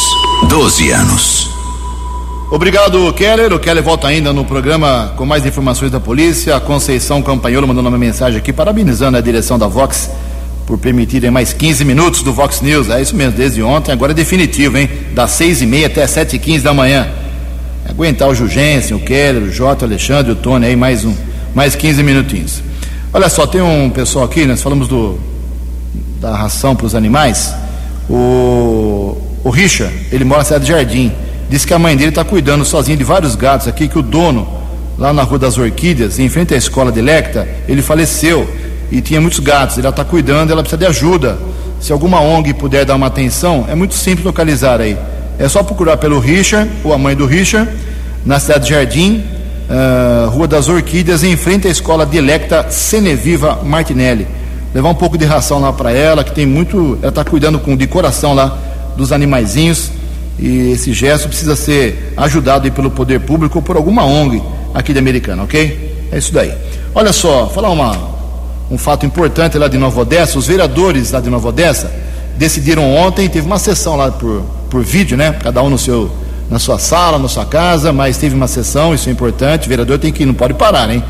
12 0.49 0.91
anos. 0.91 1.40
Obrigado, 2.51 3.13
Keller. 3.13 3.53
O 3.53 3.61
Keller 3.61 3.81
volta 3.81 4.09
ainda 4.09 4.33
no 4.33 4.45
programa 4.45 5.13
com 5.17 5.25
mais 5.25 5.47
informações 5.47 5.93
da 5.93 6.01
polícia. 6.01 6.57
A 6.57 6.61
Conceição 6.61 7.23
Campanholo 7.23 7.69
mandou 7.69 7.81
uma 7.81 7.97
mensagem 7.97 8.41
aqui 8.41 8.53
parabenizando 8.53 9.17
a 9.17 9.21
direção 9.21 9.57
da 9.57 9.69
Vox 9.69 10.11
por 10.67 10.77
permitirem 10.77 11.31
mais 11.31 11.53
15 11.53 11.85
minutos 11.85 12.25
do 12.25 12.33
Vox 12.33 12.61
News. 12.61 12.91
É 12.91 13.01
isso 13.01 13.15
mesmo, 13.15 13.37
desde 13.37 13.63
ontem, 13.63 13.93
agora 13.93 14.11
é 14.11 14.15
definitivo, 14.17 14.79
hein? 14.79 14.91
Das 15.15 15.31
6 15.31 15.63
e 15.63 15.67
meia 15.67 15.87
até 15.87 16.05
7 16.05 16.35
e 16.35 16.39
15 16.41 16.65
da 16.65 16.75
manhã. 16.75 17.09
Aguentar 17.89 18.29
o 18.29 18.35
Jugensen, 18.35 18.97
o 18.97 19.01
Keller, 19.01 19.45
o 19.45 19.53
Jota, 19.53 19.85
o 19.85 19.89
Alexandre, 19.89 20.33
o 20.33 20.37
Tony 20.37 20.67
aí, 20.67 20.75
mais, 20.75 21.05
um, 21.05 21.15
mais 21.55 21.77
15 21.77 22.03
minutinhos. 22.03 22.65
Olha 23.13 23.29
só, 23.29 23.47
tem 23.47 23.63
um 23.63 23.89
pessoal 23.91 24.25
aqui, 24.25 24.45
nós 24.45 24.61
falamos 24.61 24.89
do, 24.89 25.21
da 26.21 26.37
ração 26.37 26.75
para 26.75 26.87
os 26.87 26.97
animais. 26.97 27.55
O, 28.09 29.17
o 29.45 29.51
Richard, 29.51 29.95
ele 30.11 30.25
mora 30.25 30.41
na 30.41 30.45
cidade 30.45 30.65
de 30.65 30.73
Jardim. 30.73 31.13
Diz 31.51 31.65
que 31.65 31.75
a 31.75 31.81
mãe 31.81 31.97
dele 31.97 32.11
está 32.11 32.23
cuidando 32.23 32.65
sozinha 32.65 32.97
de 32.97 33.03
vários 33.03 33.35
gatos 33.35 33.67
aqui, 33.67 33.89
que 33.89 33.99
o 33.99 34.03
dono, 34.03 34.47
lá 34.97 35.13
na 35.13 35.25
Rua 35.25 35.37
das 35.37 35.59
Orquídeas, 35.59 36.21
em 36.21 36.29
frente 36.29 36.55
à 36.55 36.57
escola 36.57 36.93
de 36.93 37.03
Lecta, 37.03 37.47
ele 37.67 37.83
faleceu 37.83 38.49
e 38.89 39.01
tinha 39.01 39.21
muitos 39.21 39.41
gatos. 39.41 39.77
Ela 39.77 39.89
está 39.89 40.05
cuidando, 40.05 40.53
ela 40.53 40.63
precisa 40.63 40.79
de 40.79 40.87
ajuda. 40.87 41.37
Se 41.81 41.93
alguma 41.93 42.21
ONG 42.21 42.55
puder 42.55 42.85
dar 42.85 42.95
uma 42.95 43.09
atenção, 43.09 43.67
é 43.69 43.75
muito 43.75 43.97
simples 43.97 44.25
localizar 44.25 44.81
aí. 44.81 44.97
É 45.41 45.49
só 45.49 45.65
procurar 45.65 45.97
pelo 45.97 46.21
Richard, 46.21 46.71
ou 46.85 46.93
a 46.93 46.99
mãe 46.99 47.17
do 47.17 47.27
Richard, 47.27 47.69
na 48.25 48.39
cidade 48.39 48.67
de 48.67 48.71
Jardim, 48.71 49.25
uh, 49.69 50.31
Rua 50.31 50.47
das 50.47 50.69
Orquídeas, 50.69 51.25
em 51.25 51.37
frente 51.37 51.67
à 51.67 51.71
escola 51.71 52.07
de 52.07 52.17
Electa 52.17 52.71
Ceneviva 52.71 53.59
Martinelli. 53.65 54.25
Levar 54.73 54.91
um 54.91 54.95
pouco 54.95 55.19
de 55.19 55.25
ração 55.25 55.59
lá 55.61 55.73
para 55.73 55.91
ela, 55.91 56.23
que 56.23 56.31
tem 56.31 56.47
muito. 56.47 56.97
Ela 57.03 57.09
está 57.09 57.25
cuidando 57.25 57.59
com, 57.59 57.77
de 57.77 57.89
coração 57.89 58.35
lá 58.35 58.57
dos 58.97 59.11
animaizinhos 59.11 59.99
e 60.41 60.73
esse 60.73 60.95
gesto 60.95 61.29
precisa 61.29 61.55
ser 61.55 62.15
ajudado 62.17 62.71
pelo 62.73 62.91
poder 62.91 63.21
público 63.21 63.59
ou 63.59 63.63
por 63.63 63.77
alguma 63.77 64.05
ONG 64.05 64.43
aqui 64.73 64.95
de 64.95 64.99
Americana, 64.99 65.43
ok? 65.43 66.09
É 66.11 66.17
isso 66.17 66.33
daí. 66.33 66.53
Olha 66.95 67.13
só, 67.13 67.47
falar 67.49 67.69
uma, 67.69 67.95
um 68.71 68.79
fato 68.79 69.05
importante 69.05 69.59
lá 69.59 69.69
de 69.69 69.77
Nova 69.77 70.01
Odessa, 70.01 70.39
os 70.39 70.47
vereadores 70.47 71.11
lá 71.11 71.21
de 71.21 71.29
Nova 71.29 71.49
Odessa 71.49 71.93
decidiram 72.39 72.91
ontem, 72.95 73.29
teve 73.29 73.47
uma 73.47 73.59
sessão 73.59 73.97
lá 73.97 74.11
por, 74.11 74.43
por 74.71 74.83
vídeo, 74.83 75.15
né? 75.15 75.37
Cada 75.43 75.63
um 75.63 75.69
no 75.69 75.77
seu, 75.77 76.11
na 76.49 76.59
sua 76.59 76.79
sala, 76.79 77.19
na 77.19 77.29
sua 77.29 77.45
casa, 77.45 77.93
mas 77.93 78.17
teve 78.17 78.35
uma 78.35 78.49
sessão, 78.49 78.95
isso 78.95 79.11
é 79.11 79.13
importante, 79.13 79.67
o 79.67 79.69
vereador 79.69 79.99
tem 79.99 80.11
que 80.11 80.23
ir, 80.23 80.27
não 80.27 80.33
pode 80.33 80.55
parar, 80.55 80.89
hein? 80.89 81.05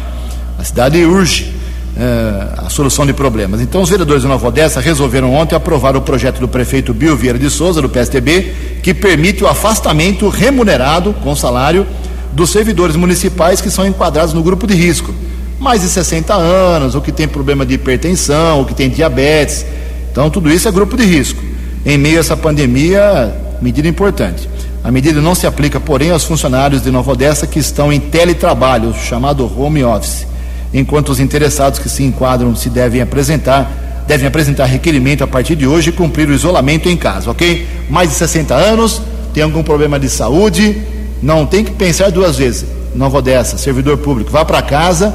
A 0.59 0.65
cidade 0.65 1.05
urge 1.05 1.55
uh, 1.97 2.67
a 2.67 2.71
solução 2.71 3.07
de 3.07 3.13
problemas. 3.13 3.61
Então, 3.61 3.83
os 3.83 3.89
vereadores 3.89 4.23
de 4.23 4.29
Nova 4.29 4.49
Odessa 4.49 4.81
resolveram 4.81 5.33
ontem 5.35 5.55
aprovar 5.55 5.97
o 5.97 6.01
projeto 6.01 6.41
do 6.41 6.49
prefeito 6.49 6.95
Bill 6.95 7.17
Vieira 7.17 7.39
de 7.39 7.51
Souza, 7.51 7.83
do 7.83 7.89
PSTB, 7.89 8.55
que 8.83 8.95
permite 8.95 9.43
o 9.45 9.49
afastamento 9.49 10.29
remunerado 10.29 11.15
com 11.23 11.35
salário 11.35 11.87
dos 12.33 12.51
servidores 12.51 12.97
municipais 12.97 13.61
que 13.61 13.71
são 13.71 13.87
enquadrados 13.87 14.35
no 14.35 14.43
grupo 14.43 14.67
de 14.67 14.75
risco. 14.75 15.13
Mais 15.59 15.83
de 15.83 15.89
60 15.89 16.33
anos, 16.33 16.95
ou 16.95 17.01
que 17.01 17.13
tem 17.13 17.29
problema 17.29 17.67
de 17.67 17.75
hipertensão, 17.75 18.61
ou 18.61 18.65
que 18.65 18.75
tem 18.75 18.89
diabetes. 18.89 19.67
Então, 20.11 20.31
tudo 20.31 20.51
isso 20.51 20.69
é 20.69 20.73
grupo 20.73 20.97
de 20.97 21.05
risco. 21.05 21.43
Em 21.85 21.99
meio 21.99 22.17
a 22.17 22.21
essa 22.21 22.37
pandemia, 22.37 23.35
medida 23.61 23.87
importante. 23.87 24.49
A 24.83 24.91
medida 24.91 25.21
não 25.21 25.35
se 25.35 25.47
aplica, 25.47 25.79
porém, 25.79 26.11
aos 26.11 26.25
funcionários 26.25 26.83
de 26.83 26.91
Nova 26.91 27.13
Odessa 27.13 27.47
que 27.47 27.59
estão 27.59 27.93
em 27.93 28.01
teletrabalho, 28.01 28.95
chamado 28.95 29.45
home 29.45 29.85
office 29.85 30.30
enquanto 30.73 31.11
os 31.11 31.21
interessados 31.21 31.79
que 31.79 31.89
se 31.89 32.03
enquadram 32.03 32.55
se 32.55 32.71
devem 32.71 33.01
apresentar, 33.01 34.05
devem 34.07 34.27
apresentar 34.27 34.67
requerimento 34.67 35.23
a 35.23 35.27
partir 35.27 35.57
de 35.57 35.67
hoje 35.67 35.91
e 35.91 35.93
cumprir 35.93 36.29
o 36.29 36.33
isolamento 36.33 36.89
em 36.89 36.97
casa, 36.97 37.31
ok? 37.31 37.67
Mais 37.89 38.11
de 38.11 38.17
60 38.17 38.55
anos, 38.55 39.03
tem 39.33 39.43
algum 39.43 39.63
problema 39.63 39.99
de 39.99 40.09
saúde, 40.09 40.81
não 41.23 41.47
tem 41.47 41.65
que 41.65 41.71
pensar 41.71 42.11
duas 42.11 42.37
vezes. 42.37 42.67
Nova 42.95 43.19
Odessa, 43.19 43.57
servidor 43.57 43.99
público, 43.99 44.31
vá 44.31 44.45
para 44.45 44.61
casa 44.63 45.15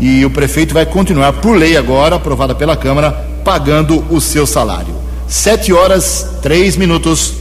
e 0.00 0.24
o 0.24 0.30
prefeito 0.30 0.74
vai 0.74 0.84
continuar, 0.84 1.34
por 1.34 1.56
lei 1.56 1.76
agora, 1.76 2.16
aprovada 2.16 2.54
pela 2.54 2.76
Câmara, 2.76 3.12
pagando 3.44 4.04
o 4.10 4.20
seu 4.20 4.46
salário. 4.46 4.94
Sete 5.28 5.72
horas, 5.72 6.26
três 6.42 6.76
minutos. 6.76 7.34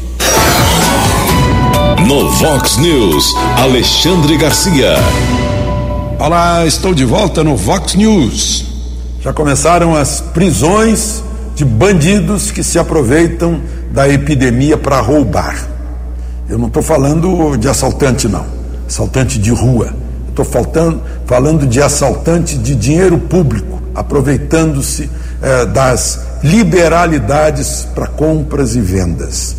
No 2.08 2.30
Vox 2.30 2.78
News, 2.78 3.34
Alexandre 3.58 4.38
Garcia. 4.38 4.96
Olá, 6.24 6.68
estou 6.68 6.94
de 6.94 7.04
volta 7.04 7.44
no 7.44 7.58
Vox 7.58 7.96
News. 7.96 8.64
Já 9.22 9.34
começaram 9.34 9.96
as 9.96 10.22
prisões 10.22 11.24
de 11.56 11.66
bandidos 11.66 12.52
que 12.52 12.64
se 12.64 12.78
aproveitam 12.78 13.60
da 13.92 14.08
epidemia 14.08 14.78
para 14.78 15.02
roubar. 15.02 15.68
Eu 16.48 16.60
não 16.60 16.68
estou 16.68 16.84
falando 16.84 17.58
de 17.58 17.68
assaltante, 17.68 18.28
não. 18.28 18.46
Assaltante 18.88 19.40
de 19.40 19.50
rua. 19.50 19.96
Estou 20.30 20.46
falando 21.26 21.66
de 21.66 21.82
assaltante 21.82 22.56
de 22.56 22.76
dinheiro 22.76 23.18
público, 23.18 23.82
aproveitando-se 23.96 25.10
eh, 25.42 25.66
das 25.66 26.20
liberalidades 26.44 27.88
para 27.96 28.06
compras 28.06 28.76
e 28.76 28.80
vendas. 28.80 29.56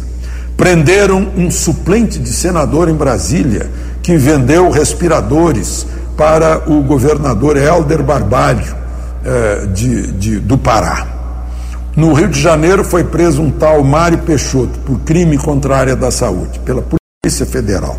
Prenderam 0.57 1.27
um 1.37 1.51
suplente 1.51 2.21
de 2.21 2.29
senador 2.29 2.89
em 2.89 2.95
Brasília 2.95 3.69
que 4.01 4.17
vendeu 4.17 4.71
respiradores 4.71 5.87
para 6.17 6.71
o 6.71 6.83
governador 6.83 7.57
Helder 7.57 8.03
Barbalho 8.03 8.75
eh, 9.25 9.67
de, 9.73 10.13
de, 10.13 10.41
do 10.41 10.59
Pará. 10.59 11.07
No 11.95 12.13
Rio 12.13 12.29
de 12.29 12.41
Janeiro 12.41 12.83
foi 12.83 13.05
preso 13.05 13.43
um 13.43 13.51
tal 13.51 13.85
Mário 13.85 14.19
Peixoto 14.19 14.79
por 14.81 15.01
crime 15.01 15.37
contra 15.37 15.75
a 15.75 15.79
área 15.79 15.97
da 15.97 16.11
saúde, 16.11 16.59
pela 16.61 16.83
Polícia 16.83 17.45
Federal. 17.45 17.99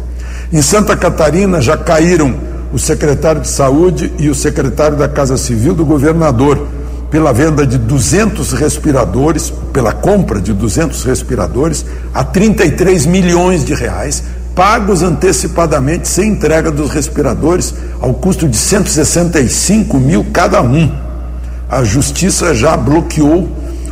Em 0.51 0.61
Santa 0.61 0.97
Catarina 0.97 1.61
já 1.61 1.77
caíram 1.77 2.35
o 2.73 2.79
secretário 2.79 3.41
de 3.41 3.47
Saúde 3.47 4.11
e 4.17 4.29
o 4.29 4.35
secretário 4.35 4.97
da 4.97 5.07
Casa 5.07 5.37
Civil 5.37 5.75
do 5.75 5.85
governador 5.85 6.67
pela 7.11 7.31
venda 7.31 7.67
de 7.67 7.77
200 7.77 8.53
respiradores, 8.53 9.53
pela 9.71 9.93
compra 9.93 10.41
de 10.41 10.51
200 10.51 11.03
respiradores 11.03 11.85
a 12.11 12.23
33 12.23 13.05
milhões 13.05 13.63
de 13.63 13.75
reais, 13.75 14.23
pagos 14.55 15.01
antecipadamente 15.01 16.07
sem 16.07 16.31
entrega 16.31 16.71
dos 16.71 16.91
respiradores 16.91 17.73
ao 17.99 18.13
custo 18.13 18.47
de 18.47 18.55
165 18.55 19.97
mil 19.99 20.25
cada 20.31 20.61
um. 20.61 20.91
A 21.69 21.83
justiça 21.83 22.53
já 22.53 22.77
bloqueou 22.77 23.49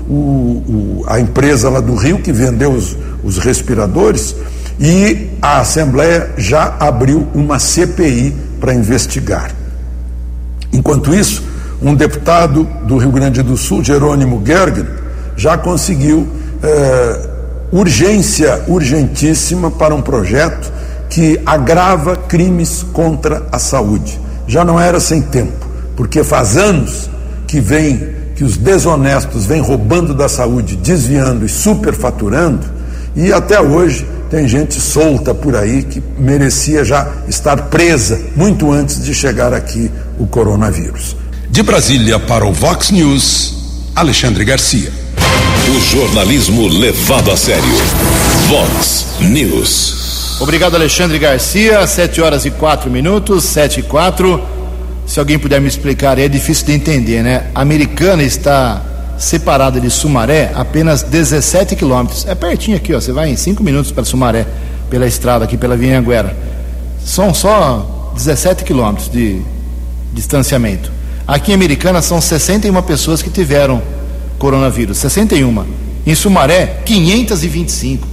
o, 0.07 0.13
o, 0.13 1.05
a 1.07 1.19
empresa 1.19 1.69
lá 1.69 1.79
do 1.79 1.95
Rio 1.95 2.19
que 2.19 2.31
vendeu 2.31 2.71
os, 2.71 2.95
os 3.23 3.37
respiradores 3.37 4.35
e 4.79 5.29
a 5.41 5.59
Assembleia 5.59 6.31
já 6.37 6.75
abriu 6.79 7.27
uma 7.33 7.59
CPI 7.59 8.35
para 8.59 8.73
investigar. 8.73 9.51
Enquanto 10.73 11.13
isso, 11.13 11.43
um 11.81 11.95
deputado 11.95 12.67
do 12.83 12.97
Rio 12.97 13.11
Grande 13.11 13.41
do 13.41 13.57
Sul, 13.57 13.83
Jerônimo 13.83 14.41
Gergen, 14.45 14.85
já 15.35 15.57
conseguiu 15.57 16.27
eh, 16.61 17.29
urgência 17.71 18.63
urgentíssima 18.67 19.71
para 19.71 19.95
um 19.95 20.01
projeto 20.01 20.71
que 21.09 21.39
agrava 21.45 22.15
crimes 22.15 22.85
contra 22.91 23.47
a 23.51 23.59
saúde. 23.59 24.19
Já 24.47 24.65
não 24.65 24.79
era 24.79 24.99
sem 24.99 25.21
tempo, 25.21 25.65
porque 25.95 26.23
faz 26.23 26.57
anos 26.57 27.09
que 27.47 27.59
vem 27.59 28.21
que 28.35 28.43
os 28.43 28.57
desonestos 28.57 29.45
vêm 29.45 29.61
roubando 29.61 30.13
da 30.13 30.27
saúde, 30.27 30.75
desviando 30.75 31.45
e 31.45 31.49
superfaturando, 31.49 32.65
e 33.15 33.31
até 33.31 33.59
hoje 33.61 34.07
tem 34.29 34.47
gente 34.47 34.79
solta 34.79 35.33
por 35.33 35.55
aí 35.55 35.83
que 35.83 36.01
merecia 36.17 36.85
já 36.85 37.07
estar 37.27 37.63
presa 37.63 38.19
muito 38.35 38.71
antes 38.71 39.03
de 39.03 39.13
chegar 39.13 39.53
aqui 39.53 39.91
o 40.17 40.25
coronavírus. 40.25 41.15
De 41.49 41.61
Brasília 41.61 42.17
para 42.17 42.45
o 42.45 42.53
Vox 42.53 42.91
News, 42.91 43.91
Alexandre 43.93 44.45
Garcia. 44.45 45.00
O 45.69 45.79
jornalismo 45.79 46.67
levado 46.67 47.29
a 47.29 47.37
sério. 47.37 47.63
Vox 48.47 49.05
News. 49.19 50.39
Obrigado, 50.41 50.75
Alexandre 50.75 51.19
Garcia. 51.19 51.85
Sete 51.85 52.19
horas 52.19 52.45
e 52.45 52.51
quatro 52.51 52.89
minutos, 52.89 53.43
sete 53.43 53.79
e 53.79 53.83
quatro. 53.83 54.41
Se 55.05 55.19
alguém 55.19 55.37
puder 55.37 55.61
me 55.61 55.67
explicar, 55.67 56.17
é 56.17 56.27
difícil 56.27 56.65
de 56.65 56.73
entender, 56.73 57.21
né? 57.21 57.51
A 57.53 57.61
americana 57.61 58.23
está 58.23 58.81
separada 59.19 59.79
de 59.79 59.91
Sumaré 59.91 60.51
apenas 60.55 61.03
17 61.03 61.75
quilômetros. 61.75 62.25
É 62.27 62.33
pertinho 62.33 62.75
aqui, 62.75 62.91
ó. 62.95 62.99
Você 62.99 63.11
vai 63.11 63.29
em 63.29 63.35
cinco 63.37 63.63
minutos 63.63 63.91
para 63.91 64.03
Sumaré, 64.03 64.47
pela 64.89 65.05
estrada 65.05 65.45
aqui, 65.45 65.57
pela 65.57 65.77
Vinhanguera. 65.77 66.35
São 67.05 67.35
só 67.35 68.11
17 68.15 68.63
quilômetros 68.63 69.11
de 69.11 69.39
distanciamento. 70.11 70.91
Aqui 71.27 71.51
em 71.51 71.53
Americana 71.53 72.01
são 72.01 72.19
61 72.19 72.81
pessoas 72.81 73.21
que 73.21 73.29
tiveram 73.29 74.00
coronavírus. 74.41 74.97
61. 74.97 75.63
Em 76.05 76.15
Sumaré, 76.15 76.81
525. 76.83 78.07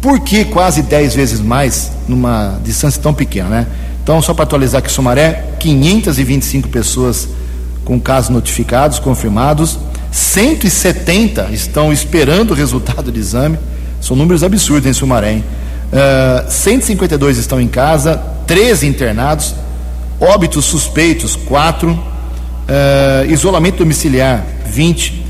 Por 0.00 0.20
que 0.20 0.46
quase 0.46 0.80
10 0.80 1.14
vezes 1.14 1.40
mais 1.40 1.92
numa 2.08 2.58
distância 2.64 3.00
tão 3.02 3.12
pequena, 3.12 3.48
né? 3.50 3.66
Então, 4.02 4.22
só 4.22 4.32
para 4.32 4.44
atualizar 4.44 4.78
aqui, 4.78 4.90
Sumaré, 4.90 5.44
525 5.60 6.68
pessoas 6.68 7.28
com 7.84 8.00
casos 8.00 8.30
notificados, 8.30 8.98
confirmados. 8.98 9.78
170 10.10 11.50
estão 11.52 11.92
esperando 11.92 12.52
o 12.52 12.54
resultado 12.54 13.12
do 13.12 13.18
exame. 13.18 13.58
São 14.00 14.16
números 14.16 14.42
absurdos 14.42 14.88
em 14.88 14.94
Sumaré. 14.94 15.34
Hein? 15.34 15.44
Uh, 15.92 16.50
152 16.50 17.36
estão 17.36 17.60
em 17.60 17.68
casa, 17.68 18.16
13 18.46 18.86
internados, 18.86 19.54
óbitos 20.20 20.64
suspeitos, 20.64 21.36
4, 21.36 21.90
uh, 21.90 23.30
isolamento 23.30 23.78
domiciliar, 23.78 24.44
20, 24.66 25.10
uh, 25.10 25.25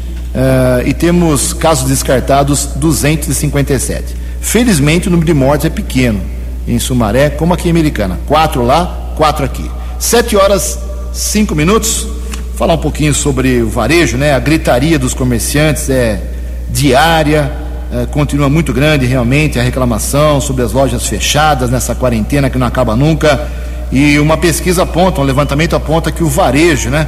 e 0.85 0.93
temos 0.93 1.53
casos 1.53 1.89
descartados, 1.89 2.67
257. 2.77 4.15
Felizmente 4.41 5.09
o 5.09 5.11
número 5.11 5.27
de 5.27 5.35
mortes 5.35 5.67
é 5.67 5.71
pequeno 5.71 6.21
em 6.69 6.79
Sumaré, 6.79 7.31
como 7.31 7.55
aqui 7.55 7.69
em 7.69 7.71
Americana. 7.71 8.19
Quatro 8.27 8.63
lá, 8.65 9.13
quatro 9.17 9.45
aqui. 9.45 9.69
Sete 9.99 10.37
horas, 10.37 10.79
cinco 11.13 11.55
minutos. 11.55 12.07
Falar 12.57 12.75
um 12.75 12.79
pouquinho 12.79 13.15
sobre 13.15 13.63
o 13.63 13.69
varejo, 13.69 14.17
né? 14.17 14.35
A 14.35 14.39
gritaria 14.39 14.99
dos 14.99 15.15
comerciantes 15.15 15.91
é 15.91 16.21
diária, 16.71 17.53
é, 17.93 18.07
continua 18.07 18.49
muito 18.49 18.73
grande 18.73 19.07
realmente 19.07 19.59
a 19.59 19.63
reclamação 19.63 20.41
sobre 20.41 20.63
as 20.63 20.73
lojas 20.73 21.07
fechadas 21.07 21.71
nessa 21.71 21.95
quarentena 21.95 22.51
que 22.51 22.59
não 22.59 22.67
acaba 22.67 22.97
nunca. 22.97 23.49
E 23.93 24.19
uma 24.19 24.37
pesquisa 24.37 24.83
aponta, 24.83 25.21
um 25.21 25.25
levantamento 25.25 25.77
aponta 25.77 26.11
que 26.11 26.25
o 26.25 26.29
varejo, 26.29 26.91
né? 26.91 27.07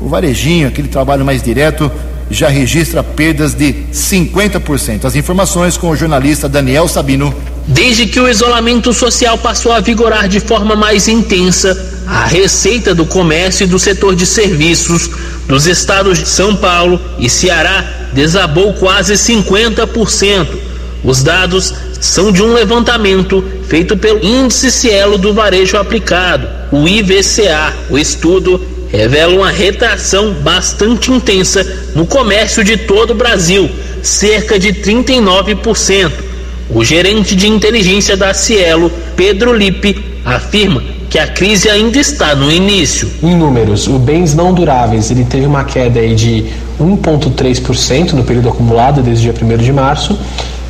O 0.00 0.08
varejinho, 0.08 0.68
aquele 0.68 0.88
trabalho 0.88 1.24
mais 1.24 1.42
direto, 1.42 1.90
já 2.30 2.48
registra 2.48 3.02
perdas 3.02 3.54
de 3.54 3.72
50%. 3.92 5.04
As 5.04 5.14
informações 5.14 5.76
com 5.76 5.90
o 5.90 5.96
jornalista 5.96 6.48
Daniel 6.48 6.88
Sabino. 6.88 7.34
Desde 7.66 8.06
que 8.06 8.18
o 8.18 8.28
isolamento 8.28 8.92
social 8.92 9.38
passou 9.38 9.72
a 9.72 9.80
vigorar 9.80 10.28
de 10.28 10.40
forma 10.40 10.74
mais 10.74 11.06
intensa, 11.08 12.02
a 12.06 12.26
receita 12.26 12.94
do 12.94 13.06
comércio 13.06 13.64
e 13.64 13.68
do 13.68 13.78
setor 13.78 14.16
de 14.16 14.26
serviços 14.26 15.10
dos 15.46 15.66
estados 15.66 16.18
de 16.18 16.28
São 16.28 16.56
Paulo 16.56 17.00
e 17.18 17.28
Ceará 17.28 17.84
desabou 18.12 18.74
quase 18.74 19.14
50%. 19.14 20.46
Os 21.04 21.22
dados 21.22 21.74
são 22.00 22.32
de 22.32 22.42
um 22.42 22.52
levantamento 22.52 23.44
feito 23.68 23.96
pelo 23.96 24.24
Índice 24.24 24.70
Cielo 24.70 25.16
do 25.16 25.32
Varejo 25.32 25.76
Aplicado, 25.76 26.48
o 26.70 26.86
IVCA. 26.88 27.72
O 27.90 27.98
estudo 27.98 28.60
revela 28.92 29.34
uma 29.34 29.50
retração 29.50 30.34
bastante 30.34 31.10
intensa 31.10 31.64
no 31.94 32.06
comércio 32.06 32.62
de 32.62 32.76
todo 32.76 33.12
o 33.12 33.14
Brasil, 33.14 33.70
cerca 34.02 34.58
de 34.58 34.72
39%. 34.74 36.12
O 36.70 36.84
gerente 36.84 37.34
de 37.34 37.48
inteligência 37.48 38.16
da 38.16 38.34
Cielo, 38.34 38.92
Pedro 39.16 39.54
Lippe, 39.54 40.04
afirma 40.24 40.82
que 41.08 41.18
a 41.18 41.26
crise 41.26 41.68
ainda 41.68 41.98
está 41.98 42.34
no 42.34 42.50
início. 42.50 43.10
Em 43.22 43.34
números, 43.34 43.86
o 43.86 43.98
bens 43.98 44.34
não 44.34 44.54
duráveis 44.54 45.10
ele 45.10 45.24
teve 45.24 45.46
uma 45.46 45.64
queda 45.64 46.06
de 46.14 46.46
1,3% 46.80 48.12
no 48.12 48.24
período 48.24 48.48
acumulado 48.48 49.02
desde 49.02 49.28
o 49.28 49.32
dia 49.32 49.46
1 49.46 49.58
de 49.58 49.72
março. 49.72 50.18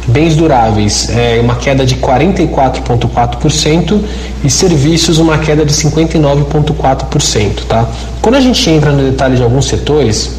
Bens 0.06 0.34
duráveis, 0.34 1.08
é, 1.10 1.38
uma 1.40 1.54
queda 1.54 1.86
de 1.86 1.96
44,4% 1.96 4.00
e 4.42 4.50
serviços, 4.50 5.18
uma 5.18 5.38
queda 5.38 5.64
de 5.64 5.72
59,4%. 5.72 7.64
Tá? 7.68 7.86
Quando 8.20 8.34
a 8.34 8.40
gente 8.40 8.68
entra 8.68 8.90
no 8.90 9.10
detalhe 9.10 9.36
de 9.36 9.42
alguns 9.42 9.66
setores, 9.66 10.32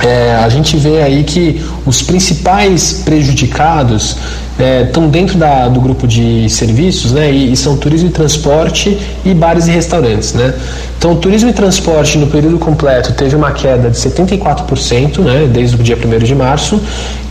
é, 0.00 0.36
a 0.36 0.48
gente 0.48 0.76
vê 0.76 1.02
aí 1.02 1.24
que 1.24 1.64
os 1.84 2.02
principais 2.02 3.02
prejudicados 3.04 4.16
estão 4.58 5.04
é, 5.04 5.08
dentro 5.08 5.36
da, 5.36 5.68
do 5.68 5.80
grupo 5.80 6.06
de 6.06 6.48
serviços, 6.48 7.12
né, 7.12 7.30
e, 7.30 7.52
e, 7.52 7.56
são 7.56 7.76
turismo 7.76 8.08
e 8.08 8.12
transporte 8.12 8.98
e 9.24 9.34
bares 9.34 9.66
e 9.66 9.70
restaurantes, 9.70 10.32
né. 10.32 10.54
Então, 10.98 11.14
turismo 11.16 11.50
e 11.50 11.52
transporte 11.52 12.16
no 12.16 12.26
período 12.26 12.58
completo 12.58 13.12
teve 13.12 13.36
uma 13.36 13.52
queda 13.52 13.90
de 13.90 13.96
74%, 13.96 15.18
né, 15.18 15.48
desde 15.52 15.76
o 15.76 15.78
dia 15.78 15.96
1 15.96 16.24
de 16.24 16.34
março, 16.34 16.80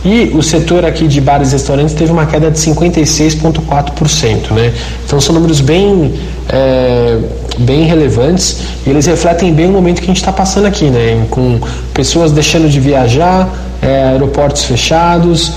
e 0.04 0.30
o 0.34 0.42
setor 0.42 0.84
aqui 0.84 1.08
de 1.08 1.20
bares 1.20 1.50
e 1.50 1.52
restaurantes 1.52 1.94
teve 1.94 2.12
uma 2.12 2.26
queda 2.26 2.50
de 2.50 2.58
56,4%, 2.58 4.52
né. 4.52 4.72
Então, 5.04 5.20
são 5.20 5.34
números 5.34 5.60
bem 5.60 6.14
é, 6.48 7.18
bem 7.58 7.84
relevantes 7.84 8.58
e 8.86 8.90
eles 8.90 9.06
refletem 9.06 9.52
bem 9.52 9.66
o 9.66 9.72
momento 9.72 9.98
que 9.98 10.04
a 10.04 10.08
gente 10.08 10.18
está 10.18 10.32
passando 10.32 10.66
aqui, 10.66 10.84
né? 10.84 11.26
Com 11.30 11.58
pessoas 11.92 12.30
deixando 12.30 12.68
de 12.68 12.78
viajar, 12.78 13.48
é, 13.82 14.10
aeroportos 14.10 14.64
fechados, 14.64 15.54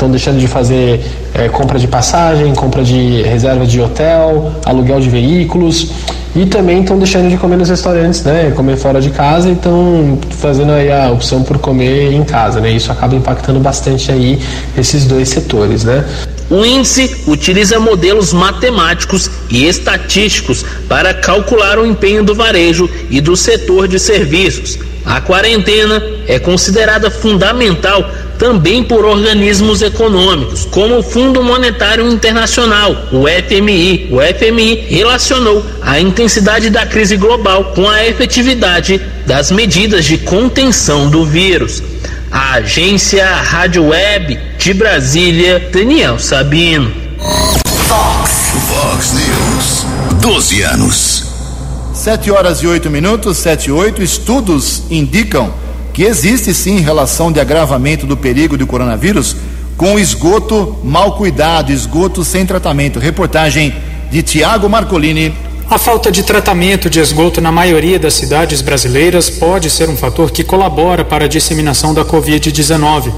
estão 0.00 0.10
deixando 0.10 0.38
de 0.38 0.48
fazer 0.48 1.04
é, 1.34 1.48
compra 1.48 1.78
de 1.78 1.86
passagem, 1.86 2.54
compra 2.54 2.82
de 2.82 3.20
reserva 3.22 3.66
de 3.66 3.80
hotel, 3.80 4.52
aluguel 4.64 4.98
de 4.98 5.10
veículos 5.10 5.88
e 6.34 6.46
também 6.46 6.80
estão 6.80 6.98
deixando 6.98 7.28
de 7.28 7.36
comer 7.36 7.56
nos 7.56 7.68
restaurantes, 7.68 8.22
né? 8.22 8.50
Comer 8.56 8.76
fora 8.76 9.00
de 9.00 9.10
casa 9.10 9.50
e 9.50 9.52
estão 9.52 10.18
fazendo 10.30 10.72
aí 10.72 10.90
a 10.90 11.10
opção 11.10 11.42
por 11.42 11.58
comer 11.58 12.12
em 12.12 12.24
casa, 12.24 12.60
né? 12.60 12.70
Isso 12.70 12.90
acaba 12.90 13.14
impactando 13.14 13.60
bastante 13.60 14.10
aí 14.10 14.40
esses 14.78 15.04
dois 15.04 15.28
setores, 15.28 15.84
né? 15.84 16.04
O 16.48 16.64
índice 16.64 17.24
utiliza 17.26 17.78
modelos 17.78 18.32
matemáticos 18.32 19.30
e 19.50 19.66
estatísticos 19.66 20.64
para 20.88 21.12
calcular 21.12 21.78
o 21.78 21.86
empenho 21.86 22.24
do 22.24 22.34
varejo 22.34 22.88
e 23.10 23.20
do 23.20 23.36
setor 23.36 23.86
de 23.86 23.98
serviços. 23.98 24.78
A 25.04 25.20
quarentena 25.20 26.02
é 26.26 26.38
considerada 26.38 27.10
fundamental 27.10 28.04
também 28.40 28.82
por 28.82 29.04
organismos 29.04 29.82
econômicos, 29.82 30.64
como 30.64 30.98
o 30.98 31.02
Fundo 31.02 31.42
Monetário 31.42 32.10
Internacional, 32.10 32.90
o 33.12 33.26
FMI. 33.28 34.08
O 34.10 34.16
FMI 34.18 34.86
relacionou 34.88 35.62
a 35.82 36.00
intensidade 36.00 36.70
da 36.70 36.86
crise 36.86 37.18
global 37.18 37.72
com 37.74 37.86
a 37.86 38.06
efetividade 38.06 38.98
das 39.26 39.50
medidas 39.50 40.06
de 40.06 40.16
contenção 40.16 41.10
do 41.10 41.26
vírus. 41.26 41.82
A 42.30 42.54
agência 42.54 43.26
Rádio 43.26 43.88
Web 43.88 44.40
de 44.56 44.72
Brasília, 44.72 45.68
Daniel 45.70 46.18
Sabino. 46.18 46.90
Fox. 47.86 48.30
Fox 48.68 49.12
News. 49.12 49.86
12 50.22 50.62
anos. 50.62 51.24
7 51.92 52.30
horas 52.30 52.62
e 52.62 52.66
8 52.66 52.88
minutos, 52.88 53.36
7 53.36 53.66
e 53.66 53.72
8. 53.72 54.02
Estudos 54.02 54.84
indicam 54.90 55.52
que 55.92 56.02
existe 56.02 56.54
sim 56.54 56.80
relação 56.80 57.30
de 57.30 57.40
agravamento 57.40 58.06
do 58.06 58.16
perigo 58.16 58.56
do 58.56 58.66
coronavírus 58.66 59.36
com 59.76 59.98
esgoto 59.98 60.78
mal 60.84 61.16
cuidado, 61.16 61.72
esgoto 61.72 62.22
sem 62.22 62.44
tratamento. 62.44 62.98
Reportagem 62.98 63.74
de 64.10 64.22
Tiago 64.22 64.68
Marcolini. 64.68 65.34
A 65.70 65.78
falta 65.78 66.10
de 66.10 66.24
tratamento 66.24 66.90
de 66.90 66.98
esgoto 66.98 67.40
na 67.40 67.52
maioria 67.52 67.96
das 67.96 68.14
cidades 68.14 68.60
brasileiras 68.60 69.30
pode 69.30 69.70
ser 69.70 69.88
um 69.88 69.96
fator 69.96 70.32
que 70.32 70.42
colabora 70.42 71.04
para 71.04 71.26
a 71.26 71.28
disseminação 71.28 71.94
da 71.94 72.04
Covid-19. 72.04 73.12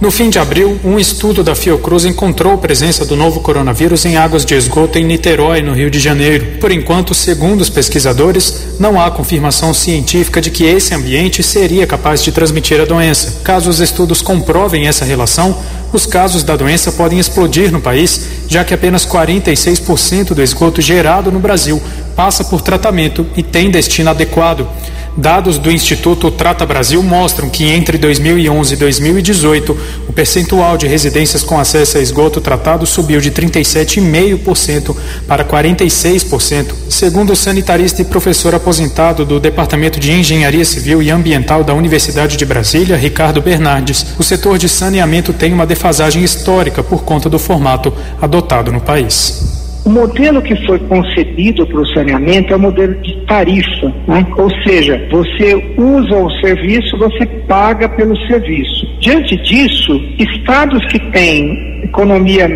No 0.00 0.10
fim 0.10 0.28
de 0.28 0.40
abril, 0.40 0.80
um 0.82 0.98
estudo 0.98 1.44
da 1.44 1.54
Fiocruz 1.54 2.04
encontrou 2.04 2.58
presença 2.58 3.06
do 3.06 3.14
novo 3.14 3.38
coronavírus 3.38 4.04
em 4.04 4.16
águas 4.16 4.44
de 4.44 4.56
esgoto 4.56 4.98
em 4.98 5.04
Niterói, 5.04 5.62
no 5.62 5.72
Rio 5.72 5.88
de 5.88 6.00
Janeiro. 6.00 6.58
Por 6.60 6.72
enquanto, 6.72 7.14
segundo 7.14 7.60
os 7.60 7.70
pesquisadores, 7.70 8.74
não 8.80 9.00
há 9.00 9.08
confirmação 9.12 9.72
científica 9.72 10.40
de 10.40 10.50
que 10.50 10.64
esse 10.64 10.92
ambiente 10.96 11.44
seria 11.44 11.86
capaz 11.86 12.24
de 12.24 12.32
transmitir 12.32 12.80
a 12.80 12.84
doença. 12.84 13.40
Caso 13.44 13.70
os 13.70 13.78
estudos 13.78 14.20
comprovem 14.20 14.88
essa 14.88 15.04
relação, 15.04 15.56
os 15.92 16.06
casos 16.06 16.42
da 16.42 16.56
doença 16.56 16.90
podem 16.90 17.20
explodir 17.20 17.70
no 17.70 17.80
país, 17.80 18.20
já 18.54 18.62
que 18.62 18.72
apenas 18.72 19.04
46% 19.04 20.32
do 20.32 20.40
esgoto 20.40 20.80
gerado 20.80 21.32
no 21.32 21.40
Brasil 21.40 21.82
passa 22.14 22.44
por 22.44 22.60
tratamento 22.60 23.26
e 23.36 23.42
tem 23.42 23.68
destino 23.68 24.10
adequado. 24.10 24.68
Dados 25.16 25.58
do 25.58 25.70
Instituto 25.70 26.28
Trata 26.28 26.66
Brasil 26.66 27.00
mostram 27.00 27.48
que 27.48 27.64
entre 27.64 27.96
2011 27.98 28.74
e 28.74 28.76
2018, 28.76 29.78
o 30.08 30.12
percentual 30.12 30.76
de 30.76 30.88
residências 30.88 31.44
com 31.44 31.58
acesso 31.58 31.98
a 31.98 32.00
esgoto 32.00 32.40
tratado 32.40 32.84
subiu 32.84 33.20
de 33.20 33.30
37,5% 33.30 34.96
para 35.26 35.44
46%, 35.44 36.74
segundo 36.88 37.32
o 37.32 37.36
sanitarista 37.36 38.02
e 38.02 38.04
professor 38.04 38.56
aposentado 38.56 39.24
do 39.24 39.38
Departamento 39.38 40.00
de 40.00 40.10
Engenharia 40.12 40.64
Civil 40.64 41.00
e 41.00 41.12
Ambiental 41.12 41.62
da 41.62 41.74
Universidade 41.74 42.36
de 42.36 42.44
Brasília, 42.44 42.96
Ricardo 42.96 43.40
Bernardes. 43.40 44.04
O 44.18 44.22
setor 44.24 44.58
de 44.58 44.68
saneamento 44.68 45.32
tem 45.32 45.52
uma 45.52 45.66
defasagem 45.66 46.24
histórica 46.24 46.82
por 46.82 47.04
conta 47.04 47.28
do 47.28 47.38
formato 47.38 47.92
adotado 48.20 48.43
no 48.72 48.80
país. 48.80 49.82
O 49.84 49.90
modelo 49.90 50.40
que 50.40 50.56
foi 50.64 50.78
concebido 50.78 51.66
para 51.66 51.80
o 51.80 51.86
saneamento 51.88 52.54
é 52.54 52.56
o 52.56 52.60
modelo 52.60 52.94
de 53.02 53.14
tarifa, 53.26 53.92
né? 54.08 54.26
ou 54.38 54.48
seja, 54.62 55.06
você 55.10 55.74
usa 55.76 56.16
o 56.16 56.30
serviço, 56.40 56.96
você 56.96 57.26
paga 57.46 57.86
pelo 57.90 58.16
serviço. 58.26 58.86
Diante 59.00 59.36
disso, 59.42 59.92
estados 60.18 60.82
que 60.86 60.98
têm 61.10 61.82
economia 61.84 62.48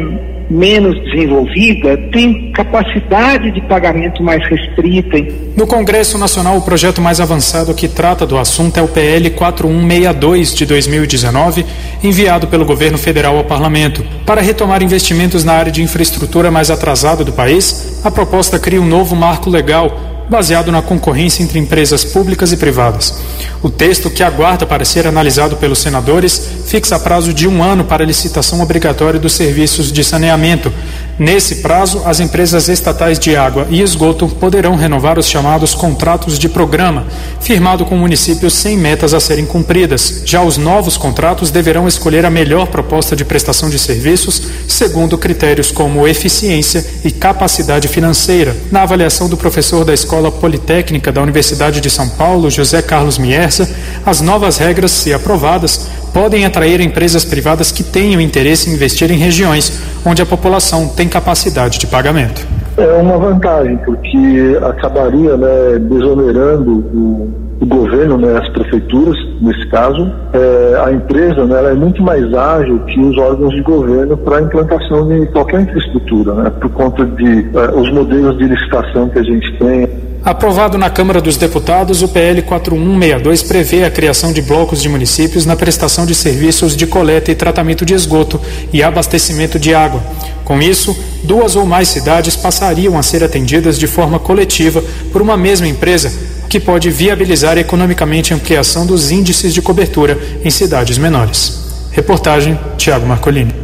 menos 0.50 0.98
desenvolvida 1.04 1.96
tem 2.10 2.50
capacidade 2.52 3.50
de 3.50 3.60
pagamento 3.62 4.22
mais 4.22 4.42
restrita. 4.48 5.18
No 5.56 5.66
Congresso 5.66 6.16
Nacional, 6.16 6.56
o 6.56 6.62
projeto 6.62 7.00
mais 7.00 7.20
avançado 7.20 7.74
que 7.74 7.88
trata 7.88 8.26
do 8.26 8.38
assunto 8.38 8.78
é 8.78 8.82
o 8.82 8.88
PL 8.88 9.30
4162 9.30 10.54
de 10.54 10.66
2019, 10.66 11.66
enviado 12.02 12.46
pelo 12.46 12.64
governo 12.64 12.96
federal 12.96 13.36
ao 13.36 13.44
parlamento. 13.44 14.04
Para 14.24 14.40
retomar 14.40 14.82
investimentos 14.82 15.44
na 15.44 15.52
área 15.52 15.72
de 15.72 15.82
infraestrutura 15.82 16.50
mais 16.50 16.70
atrasada 16.70 17.24
do 17.24 17.32
país, 17.32 18.00
a 18.04 18.10
proposta 18.10 18.58
cria 18.58 18.80
um 18.80 18.86
novo 18.86 19.14
marco 19.14 19.50
legal 19.50 20.07
baseado 20.28 20.70
na 20.70 20.82
concorrência 20.82 21.42
entre 21.42 21.58
empresas 21.58 22.04
públicas 22.04 22.52
e 22.52 22.56
privadas. 22.56 23.20
O 23.62 23.70
texto, 23.70 24.10
que 24.10 24.22
aguarda 24.22 24.66
para 24.66 24.84
ser 24.84 25.06
analisado 25.06 25.56
pelos 25.56 25.78
senadores, 25.78 26.40
fixa 26.66 26.98
prazo 26.98 27.32
de 27.32 27.48
um 27.48 27.62
ano 27.62 27.84
para 27.84 28.04
licitação 28.04 28.60
obrigatória 28.60 29.18
dos 29.18 29.32
serviços 29.32 29.90
de 29.90 30.04
saneamento. 30.04 30.72
Nesse 31.18 31.56
prazo, 31.56 32.02
as 32.04 32.20
empresas 32.20 32.68
estatais 32.68 33.18
de 33.18 33.34
água 33.34 33.66
e 33.70 33.82
esgoto 33.82 34.28
poderão 34.28 34.76
renovar 34.76 35.18
os 35.18 35.26
chamados 35.26 35.74
contratos 35.74 36.38
de 36.38 36.48
programa, 36.48 37.08
firmado 37.40 37.84
com 37.84 37.96
municípios 37.96 38.54
sem 38.54 38.78
metas 38.78 39.12
a 39.12 39.18
serem 39.18 39.44
cumpridas. 39.44 40.22
Já 40.24 40.42
os 40.42 40.56
novos 40.56 40.96
contratos 40.96 41.50
deverão 41.50 41.88
escolher 41.88 42.24
a 42.24 42.30
melhor 42.30 42.68
proposta 42.68 43.16
de 43.16 43.24
prestação 43.24 43.68
de 43.68 43.80
serviços, 43.80 44.40
segundo 44.68 45.18
critérios 45.18 45.72
como 45.72 46.06
eficiência 46.06 46.86
e 47.04 47.10
capacidade 47.10 47.88
financeira. 47.88 48.56
Na 48.70 48.82
avaliação 48.82 49.28
do 49.28 49.36
professor 49.36 49.84
da 49.84 49.92
Escola 49.92 50.30
Politécnica 50.30 51.10
da 51.10 51.20
Universidade 51.20 51.80
de 51.80 51.90
São 51.90 52.08
Paulo, 52.08 52.48
José 52.48 52.80
Carlos 52.80 53.18
Mierza, 53.18 53.68
as 54.06 54.20
novas 54.20 54.58
regras, 54.58 54.92
se 54.92 55.12
aprovadas, 55.12 55.88
podem 56.12 56.44
atrair 56.44 56.80
empresas 56.80 57.24
privadas 57.24 57.70
que 57.70 57.82
tenham 57.82 58.20
interesse 58.20 58.70
em 58.70 58.74
investir 58.74 59.10
em 59.10 59.16
regiões 59.16 59.80
onde 60.04 60.22
a 60.22 60.26
população 60.26 60.88
tem 60.88 61.08
capacidade 61.08 61.78
de 61.78 61.86
pagamento. 61.86 62.46
É 62.76 62.92
uma 63.02 63.18
vantagem, 63.18 63.76
porque 63.78 64.56
acabaria 64.62 65.36
né, 65.36 65.78
desonerando 65.80 66.70
o, 66.70 67.48
o 67.60 67.66
governo, 67.66 68.16
né, 68.16 68.38
as 68.38 68.48
prefeituras, 68.50 69.16
nesse 69.40 69.66
caso. 69.68 70.08
É, 70.32 70.80
a 70.84 70.92
empresa 70.92 71.44
né, 71.44 71.58
ela 71.58 71.70
é 71.70 71.74
muito 71.74 72.00
mais 72.02 72.32
ágil 72.32 72.78
que 72.80 73.00
os 73.00 73.18
órgãos 73.18 73.52
de 73.52 73.62
governo 73.62 74.16
para 74.16 74.38
a 74.38 74.42
implantação 74.42 75.08
de 75.08 75.26
qualquer 75.26 75.62
infraestrutura, 75.62 76.34
né, 76.34 76.50
por 76.50 76.70
conta 76.70 77.04
de 77.04 77.48
é, 77.52 77.76
os 77.76 77.90
modelos 77.90 78.38
de 78.38 78.44
licitação 78.44 79.08
que 79.08 79.18
a 79.18 79.24
gente 79.24 79.58
tem. 79.58 79.88
Aprovado 80.24 80.76
na 80.76 80.90
Câmara 80.90 81.20
dos 81.20 81.36
Deputados, 81.36 82.02
o 82.02 82.08
PL 82.08 82.42
4162 82.42 83.42
prevê 83.44 83.84
a 83.84 83.90
criação 83.90 84.32
de 84.32 84.42
blocos 84.42 84.82
de 84.82 84.88
municípios 84.88 85.46
na 85.46 85.56
prestação 85.56 86.04
de 86.04 86.14
serviços 86.14 86.76
de 86.76 86.86
coleta 86.86 87.30
e 87.30 87.34
tratamento 87.34 87.86
de 87.86 87.94
esgoto 87.94 88.40
e 88.72 88.82
abastecimento 88.82 89.58
de 89.58 89.74
água. 89.74 90.02
Com 90.44 90.60
isso, 90.60 90.96
duas 91.22 91.56
ou 91.56 91.64
mais 91.64 91.88
cidades 91.88 92.34
passariam 92.34 92.98
a 92.98 93.02
ser 93.02 93.22
atendidas 93.22 93.78
de 93.78 93.86
forma 93.86 94.18
coletiva 94.18 94.82
por 95.12 95.22
uma 95.22 95.36
mesma 95.36 95.68
empresa, 95.68 96.12
que 96.48 96.58
pode 96.58 96.90
viabilizar 96.90 97.56
economicamente 97.56 98.32
a 98.32 98.36
ampliação 98.36 98.86
dos 98.86 99.10
índices 99.10 99.54
de 99.54 99.62
cobertura 99.62 100.18
em 100.44 100.50
cidades 100.50 100.98
menores. 100.98 101.60
Reportagem 101.90 102.58
Tiago 102.76 103.06
Marcolini. 103.06 103.54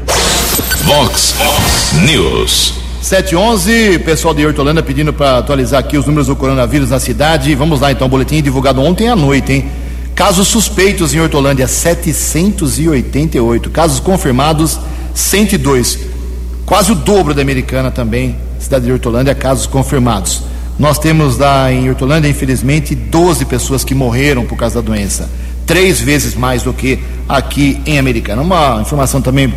Vox 0.85 1.35
News. 2.05 2.84
711, 3.05 3.99
pessoal 3.99 4.33
de 4.33 4.47
Hortolândia 4.47 4.83
pedindo 4.83 5.13
para 5.13 5.37
atualizar 5.37 5.79
aqui 5.79 5.99
os 5.99 6.07
números 6.07 6.29
do 6.29 6.35
coronavírus 6.35 6.89
na 6.89 6.99
cidade. 6.99 7.55
Vamos 7.55 7.79
lá 7.79 7.93
então, 7.93 8.09
boletim 8.09 8.41
divulgado 8.41 8.81
ontem 8.81 9.11
à 9.11 9.15
noite, 9.15 9.53
hein? 9.53 9.67
Casos 10.15 10.49
suspeitos 10.49 11.13
em 11.13 11.21
Hortolândia, 11.21 11.69
788. 11.69 13.69
Casos 13.69 14.01
confirmados, 14.01 14.81
102. 15.15 15.99
Quase 16.65 16.93
o 16.93 16.95
dobro 16.95 17.35
da 17.35 17.43
americana 17.43 17.91
também, 17.91 18.37
cidade 18.59 18.87
de 18.87 18.93
Hortolândia, 18.93 19.35
casos 19.35 19.67
confirmados. 19.67 20.41
Nós 20.79 20.99
temos 20.99 21.37
lá 21.37 21.71
em 21.71 21.91
Hortolândia, 21.91 22.31
infelizmente, 22.31 22.95
12 22.95 23.45
pessoas 23.45 23.85
que 23.85 23.95
morreram 23.95 24.47
por 24.47 24.57
causa 24.57 24.77
da 24.77 24.81
doença. 24.81 25.29
Três 25.67 26.01
vezes 26.01 26.35
mais 26.35 26.63
do 26.63 26.73
que 26.73 26.99
aqui 27.29 27.83
em 27.85 27.99
Americana. 27.99 28.41
Uma 28.41 28.81
informação 28.81 29.21
também 29.21 29.53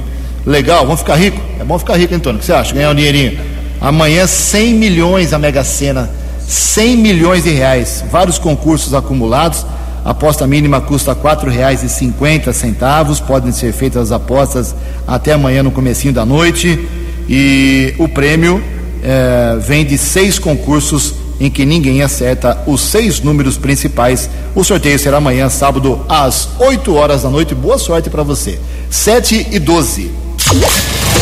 Legal, 0.47 0.85
vamos 0.85 1.01
ficar 1.01 1.15
rico? 1.15 1.41
É 1.59 1.63
bom 1.65 1.77
ficar 1.77 1.97
rico, 1.97 2.15
Antônio. 2.15 2.37
O 2.37 2.39
que 2.39 2.45
você 2.45 2.53
acha? 2.53 2.73
Ganhar 2.73 2.91
um 2.91 2.95
dinheirinho. 2.95 3.37
Amanhã 3.81 4.25
100 4.25 4.75
milhões 4.75 5.33
a 5.33 5.37
Mega 5.37 5.61
Sena. 5.61 6.09
100 6.47 6.95
milhões 6.95 7.43
de 7.43 7.49
reais. 7.49 8.01
Vários 8.09 8.39
concursos 8.39 8.93
acumulados. 8.93 9.65
A 10.05 10.11
aposta 10.11 10.47
mínima 10.47 10.79
custa 10.79 11.11
R$ 11.11 11.19
4,50. 11.19 13.21
Podem 13.27 13.51
ser 13.51 13.73
feitas 13.73 14.03
as 14.03 14.11
apostas 14.13 14.73
até 15.05 15.33
amanhã 15.33 15.63
no 15.63 15.69
comecinho 15.69 16.13
da 16.13 16.25
noite. 16.25 16.79
E 17.27 17.93
o 17.97 18.07
prêmio 18.07 18.63
eh, 19.03 19.57
vem 19.59 19.83
de 19.83 19.97
seis 19.97 20.39
concursos 20.39 21.13
em 21.41 21.51
que 21.51 21.65
ninguém 21.65 22.01
acerta 22.01 22.57
os 22.65 22.79
seis 22.79 23.19
números 23.19 23.57
principais. 23.57 24.29
O 24.55 24.63
sorteio 24.63 24.97
será 24.97 25.17
amanhã, 25.17 25.49
sábado, 25.49 26.05
às 26.07 26.47
8 26.57 26.95
horas 26.95 27.23
da 27.23 27.29
noite. 27.29 27.53
Boa 27.53 27.77
sorte 27.77 28.09
para 28.09 28.23
você. 28.23 28.57
7 28.89 29.47
e 29.51 29.59
12. 29.59 30.26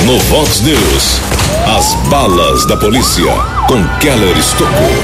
No 0.05 0.19
Vox 0.19 0.61
News, 0.61 1.19
as 1.65 1.95
balas 2.09 2.63
da 2.67 2.77
polícia 2.77 3.23
com 3.67 3.83
Keller 3.97 4.37
Estocou. 4.37 5.03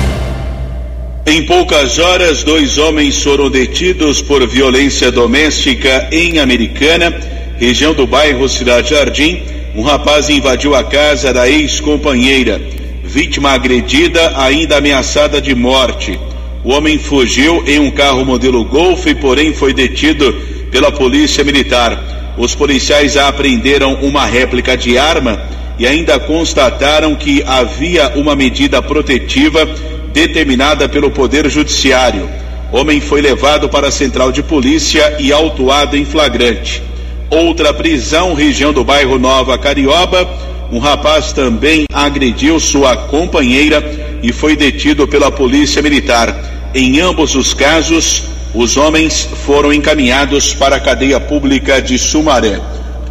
Em 1.25 1.43
poucas 1.47 1.97
horas, 1.97 2.43
dois 2.43 2.77
homens 2.77 3.23
foram 3.23 3.49
detidos 3.49 4.21
por 4.21 4.47
violência 4.47 5.11
doméstica 5.11 6.07
em 6.11 6.37
Americana, 6.37 7.11
região 7.57 7.95
do 7.95 8.05
bairro 8.05 8.47
Cidade 8.47 8.91
Jardim. 8.91 9.41
Um 9.75 9.81
rapaz 9.81 10.29
invadiu 10.29 10.75
a 10.75 10.83
casa 10.83 11.33
da 11.33 11.49
ex-companheira. 11.49 12.61
Vítima 13.03 13.53
agredida, 13.53 14.39
ainda 14.39 14.77
ameaçada 14.77 15.41
de 15.41 15.55
morte. 15.55 16.19
O 16.63 16.69
homem 16.69 16.99
fugiu 16.99 17.63
em 17.65 17.79
um 17.79 17.89
carro 17.89 18.23
modelo 18.23 18.63
Golf, 18.65 19.03
porém 19.19 19.51
foi 19.51 19.73
detido 19.73 20.31
pela 20.69 20.91
polícia 20.91 21.43
militar. 21.43 22.20
Os 22.41 22.55
policiais 22.55 23.17
apreenderam 23.17 23.99
uma 24.01 24.25
réplica 24.25 24.75
de 24.75 24.97
arma 24.97 25.39
e 25.77 25.85
ainda 25.85 26.19
constataram 26.19 27.13
que 27.13 27.43
havia 27.45 28.13
uma 28.15 28.35
medida 28.35 28.81
protetiva 28.81 29.63
determinada 30.11 30.89
pelo 30.89 31.11
Poder 31.11 31.47
Judiciário. 31.51 32.27
Homem 32.71 32.99
foi 32.99 33.21
levado 33.21 33.69
para 33.69 33.89
a 33.89 33.91
central 33.91 34.31
de 34.31 34.41
polícia 34.41 35.17
e 35.19 35.31
autuado 35.31 35.95
em 35.95 36.03
flagrante. 36.03 36.81
Outra 37.29 37.71
prisão, 37.71 38.33
região 38.33 38.73
do 38.73 38.83
bairro 38.83 39.19
Nova 39.19 39.55
Carioba. 39.55 40.27
Um 40.71 40.79
rapaz 40.79 41.31
também 41.33 41.85
agrediu 41.93 42.59
sua 42.59 42.97
companheira 42.97 44.19
e 44.23 44.33
foi 44.33 44.55
detido 44.55 45.07
pela 45.07 45.31
polícia 45.31 45.79
militar. 45.79 46.71
Em 46.73 46.99
ambos 47.01 47.35
os 47.35 47.53
casos, 47.53 48.23
os 48.53 48.75
homens 48.75 49.27
foram 49.45 49.71
encaminhados 49.71 50.53
para 50.53 50.75
a 50.75 50.79
cadeia 50.79 51.19
pública 51.19 51.81
de 51.81 51.97
Sumaré. 51.97 52.59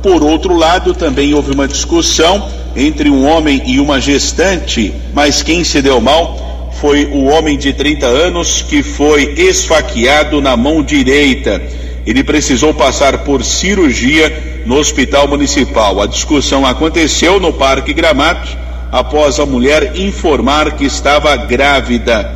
Por 0.03 0.23
outro 0.23 0.55
lado, 0.55 0.95
também 0.95 1.35
houve 1.35 1.53
uma 1.53 1.69
discussão 1.69 2.49
entre 2.77 3.11
um 3.11 3.27
homem 3.27 3.63
e 3.67 3.81
uma 3.81 4.01
gestante, 4.01 4.93
mas 5.13 5.43
quem 5.43 5.65
se 5.65 5.83
deu 5.83 6.01
mal 6.01 6.71
foi 6.81 7.07
o 7.07 7.25
homem 7.25 7.59
de 7.59 7.73
30 7.73 8.07
anos 8.07 8.63
que 8.63 8.83
foi 8.83 9.35
esfaqueado 9.37 10.41
na 10.41 10.57
mão 10.57 10.83
direita. 10.83 11.61
Ele 12.07 12.25
precisou 12.25 12.73
passar 12.73 13.19
por 13.19 13.45
cirurgia 13.45 14.63
no 14.65 14.77
hospital 14.77 15.29
municipal. 15.29 16.01
A 16.01 16.07
discussão 16.07 16.67
aconteceu 16.67 17.39
no 17.39 17.53
Parque 17.53 17.93
Gramados 17.93 18.57
após 18.91 19.39
a 19.39 19.47
mulher 19.47 19.93
informar 19.97 20.73
que 20.73 20.85
estava 20.85 21.37
grávida. 21.37 22.35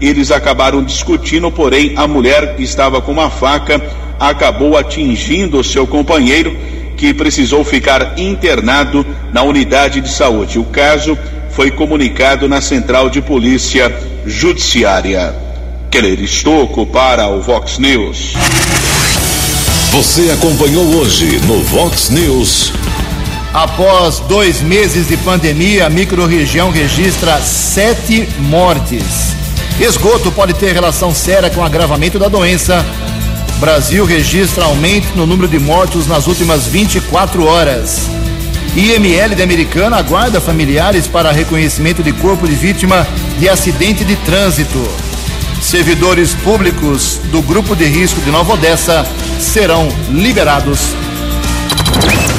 Eles 0.00 0.30
acabaram 0.30 0.82
discutindo, 0.82 1.50
porém 1.50 1.94
a 1.96 2.06
mulher 2.06 2.54
que 2.54 2.62
estava 2.62 3.00
com 3.00 3.12
uma 3.12 3.30
faca 3.30 3.80
acabou 4.18 4.76
atingindo 4.76 5.58
o 5.58 5.64
seu 5.64 5.86
companheiro, 5.86 6.56
que 6.96 7.14
precisou 7.14 7.64
ficar 7.64 8.18
internado 8.18 9.04
na 9.32 9.42
unidade 9.42 10.00
de 10.00 10.08
saúde. 10.08 10.58
O 10.58 10.64
caso 10.64 11.16
foi 11.50 11.70
comunicado 11.70 12.48
na 12.48 12.60
Central 12.60 13.10
de 13.10 13.20
Polícia 13.20 13.92
Judiciária. 14.26 15.34
Keller 15.90 16.20
Estocco 16.20 16.86
para 16.86 17.28
o 17.28 17.40
Vox 17.40 17.78
News. 17.78 18.34
Você 19.90 20.30
acompanhou 20.30 20.84
hoje 20.96 21.40
no 21.46 21.62
Vox 21.62 22.10
News. 22.10 22.72
Após 23.54 24.20
dois 24.20 24.60
meses 24.60 25.08
de 25.08 25.16
pandemia, 25.16 25.86
a 25.86 25.90
microrregião 25.90 26.70
registra 26.70 27.40
sete 27.40 28.28
mortes. 28.38 29.37
Esgoto 29.80 30.32
pode 30.32 30.54
ter 30.54 30.72
relação 30.72 31.14
séria 31.14 31.48
com 31.48 31.60
o 31.60 31.64
agravamento 31.64 32.18
da 32.18 32.26
doença. 32.26 32.84
Brasil 33.60 34.04
registra 34.04 34.64
aumento 34.64 35.14
no 35.14 35.24
número 35.24 35.46
de 35.46 35.58
mortos 35.60 36.08
nas 36.08 36.26
últimas 36.26 36.66
24 36.66 37.44
horas. 37.44 38.08
IML 38.74 39.36
de 39.36 39.42
Americana 39.42 39.96
aguarda 39.96 40.40
familiares 40.40 41.06
para 41.06 41.30
reconhecimento 41.30 42.02
de 42.02 42.12
corpo 42.12 42.46
de 42.46 42.56
vítima 42.56 43.06
de 43.38 43.48
acidente 43.48 44.04
de 44.04 44.16
trânsito. 44.16 44.84
Servidores 45.62 46.34
públicos 46.34 47.20
do 47.30 47.40
grupo 47.40 47.76
de 47.76 47.84
risco 47.84 48.20
de 48.20 48.32
Nova 48.32 48.54
Odessa 48.54 49.06
serão 49.38 49.88
liberados. 50.10 50.92